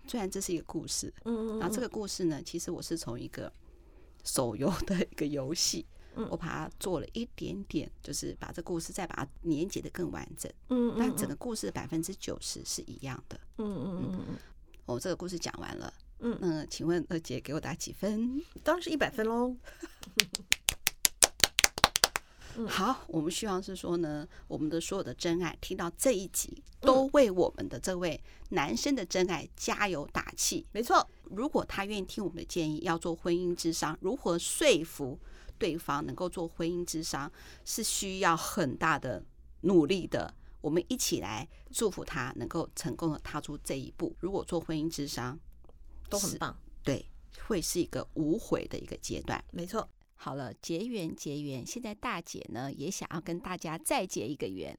[0.06, 3.52] 虽然这是一个故事，嗯嗯，然后这个故事呢，其实我是从一个
[4.24, 5.86] 手游的一个游戏。
[6.14, 10.50] 我把它做了一点点，就是把这故事再把它连接的更完整。
[10.68, 13.40] 嗯，但整个故事的百分之九十是一样的。
[13.58, 14.36] 嗯嗯嗯嗯。
[14.86, 15.92] 我这个故事讲完了。
[16.18, 18.42] 嗯，那请问二姐给我打几分？
[18.62, 19.56] 当然是一百分喽。
[22.68, 30.66] 好，我们希望是说呢，我们的所有的真爱听到这一集，都为我们的这位男生的真爱加油打气。
[30.72, 35.18] 没错，如果他愿意听我们的建议，要做婚姻智商，如何说服？
[35.60, 37.30] 对方能够做婚姻之商
[37.64, 39.22] 是需要很大的
[39.60, 44.16] 努力的，我们一起来祝福他能够成功的踏出这一步。
[44.20, 45.38] 如果做婚姻之商
[46.08, 47.04] 都很棒，对，
[47.46, 49.44] 会是一个无悔的一个阶段。
[49.52, 49.86] 没错。
[50.22, 54.78] 好了，结缘结缘，现在大姐呢也想要跟大家再结一个缘。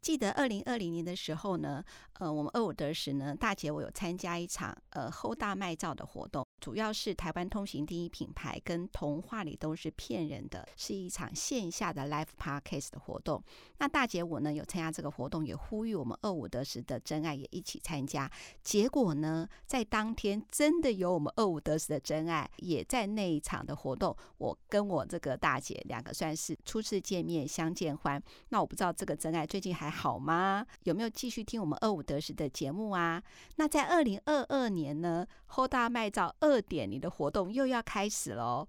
[0.00, 1.84] 记得二零二零年的时候呢，
[2.14, 6.44] 呃，我们二五得十呢，大姐我有参加一场呃后大卖照的活动。
[6.60, 13.42] 主要是台湾通行第一品牌跟童话里都是骗人的，是一场线下的 live podcast 的活动。
[13.78, 18.30] 那大姐我呢有参加这个活动，也呼吁我们二五得十的真爱也一起参加。
[18.62, 24.14] 结果呢，在当天真的有我们二五得十的真爱也在那一场的活动。
[24.36, 28.22] 我跟我这个大姐两个算是初次见面，相见欢。
[28.50, 30.66] 那我不知道这个真爱最近还好吗？
[30.82, 33.22] 有没有继续听我们二五得十的节目啊？
[33.56, 36.50] 那在二零二二年呢，，Hold 大卖照二。
[36.50, 38.66] 二点零的活动又要开始喽！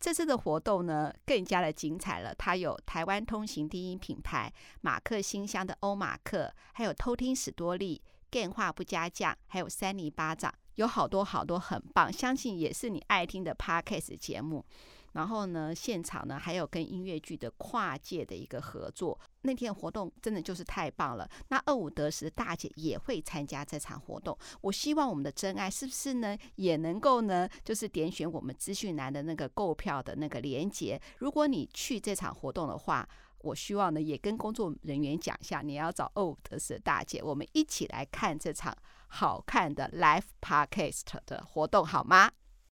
[0.00, 2.34] 这次的活动呢，更加的精彩了。
[2.34, 8.02] 它有台湾通行第一品牌马克信箱的欧马克，还有偷听史多利、
[8.32, 14.64] 电话不加酱，还有三尼巴掌，有好多好多很棒，相信也是你爱听的 Podcast 节目。
[15.12, 19.18] 然后呢，现场呢还有跟音乐剧的跨界的一个合作。
[19.42, 21.28] 那天活动真的就是太棒了。
[21.48, 24.36] 那二五得十大姐也会参加这场活动。
[24.60, 31.00] 我希望我们的真爱是不是呢，也能够呢，就是点选我们资讯栏的那个购票的那个链接。
[31.18, 33.08] 如果你去这场活动的话，
[33.38, 38.76] 我希望呢也跟工作人员讲一下，你要找二五得十大姐，我们一起来看这场
[39.08, 42.30] 好看的 Live Podcast 的活动，好吗？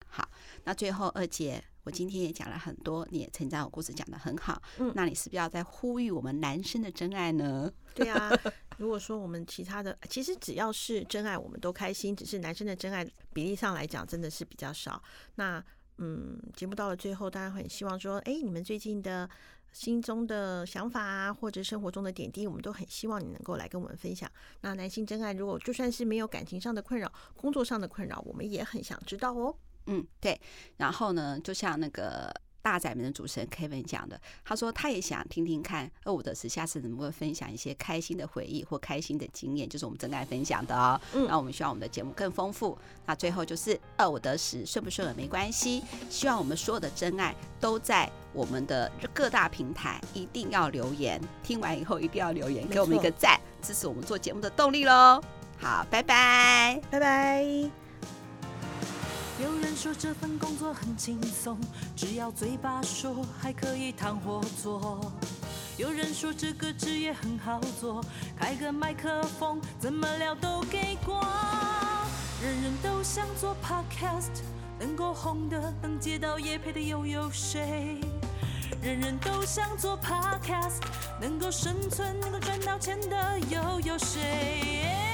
[0.10, 0.30] 好，
[0.66, 1.64] 那最后二姐。
[1.88, 4.62] 我今天也讲了很多，你也成长我故事讲的很好。
[4.78, 7.72] 嗯，那你是不是要再呼吁我们男生的真爱呢？
[7.96, 8.30] 对啊，
[8.78, 12.14] 如果说我们其他的，其实只要是真爱，我们都开心。
[12.14, 15.02] 只是男生的真爱比例上来讲，真的是比较少。
[15.36, 15.64] 那
[16.00, 19.30] 嗯，节目到了最后，当然很希望说，哎，你们最近的
[19.72, 24.30] 心中的想法啊，或者生活中的点滴，我们都很希望你能够来跟我们分享。
[24.60, 29.56] 那男性真爱，如果就算是没有感情上的困扰，工作上的困扰，我们也很想知道哦。
[29.88, 30.40] 嗯，对。
[30.78, 41.00] 然后呢，就像那个大宅门的主持人 Kevin 讲的，他说他也想听听看二五得十下次能不能分享一些开心的回忆或开心的经验，就是我们真爱分享的哦。
[41.14, 42.78] 嗯，那我们希望我们的节目更丰富。
[43.06, 45.82] 那最后就是二五得十，顺不顺耳没关系。
[46.10, 55.22] 希望我们所有的真爱都在我们的各大平台一定要留言，听完以后一定要留言，给我们一个赞，支持我们做节目的动力喽。
[55.58, 57.87] 好，拜拜，拜拜。
[59.40, 61.60] 有人说这份工作很轻松，
[61.96, 65.12] 只要嘴巴说还可以谈合作。
[65.78, 68.04] 有人说这个职业很好做，
[68.36, 71.24] 开个麦克风怎么聊都给过。
[72.42, 74.42] 人人都想做 podcast，
[74.80, 78.02] 能够红的，能接到夜配的又有谁？
[78.82, 80.82] 人人都想做 podcast，
[81.22, 85.07] 能够生存，能够赚到钱的又有谁？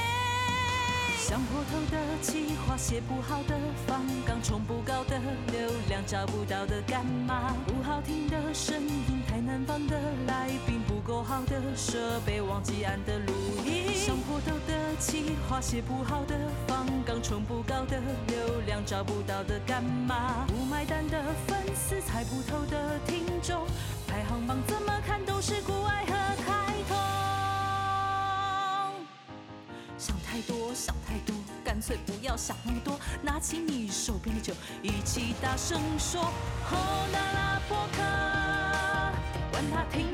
[1.34, 3.58] 想破头的企划，写不好的
[3.88, 5.20] 访纲，冲不高的
[5.52, 7.56] 流量，找不到的干嘛？
[7.66, 13.34] 不好听的声音，太难放的来宾，不够好的设备，忘记按的录
[13.66, 13.96] 音。
[13.96, 20.46] 想破头的企划，写不好的访纲，冲不高的流量，找不到的干嘛？
[20.48, 23.66] 不买单的粉丝，猜不透的听众，
[24.08, 26.43] 排行榜怎么看都是股癌和
[30.34, 36.24] 太多，想太多，干脆不要想那么多，拿起你手边的酒，一起大声说：
[36.68, 36.76] 吼
[37.14, 38.02] 啦啦播客，
[39.52, 40.13] 管他听。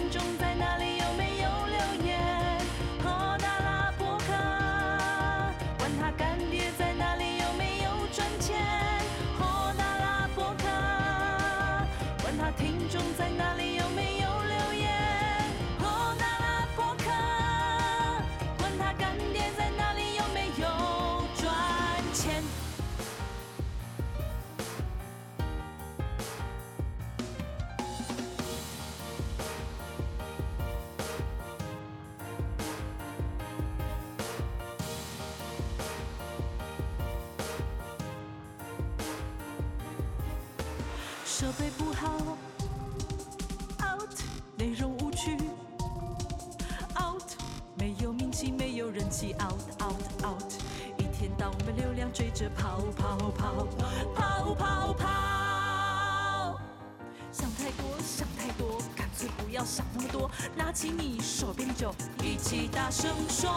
[62.49, 63.51] 起大声说，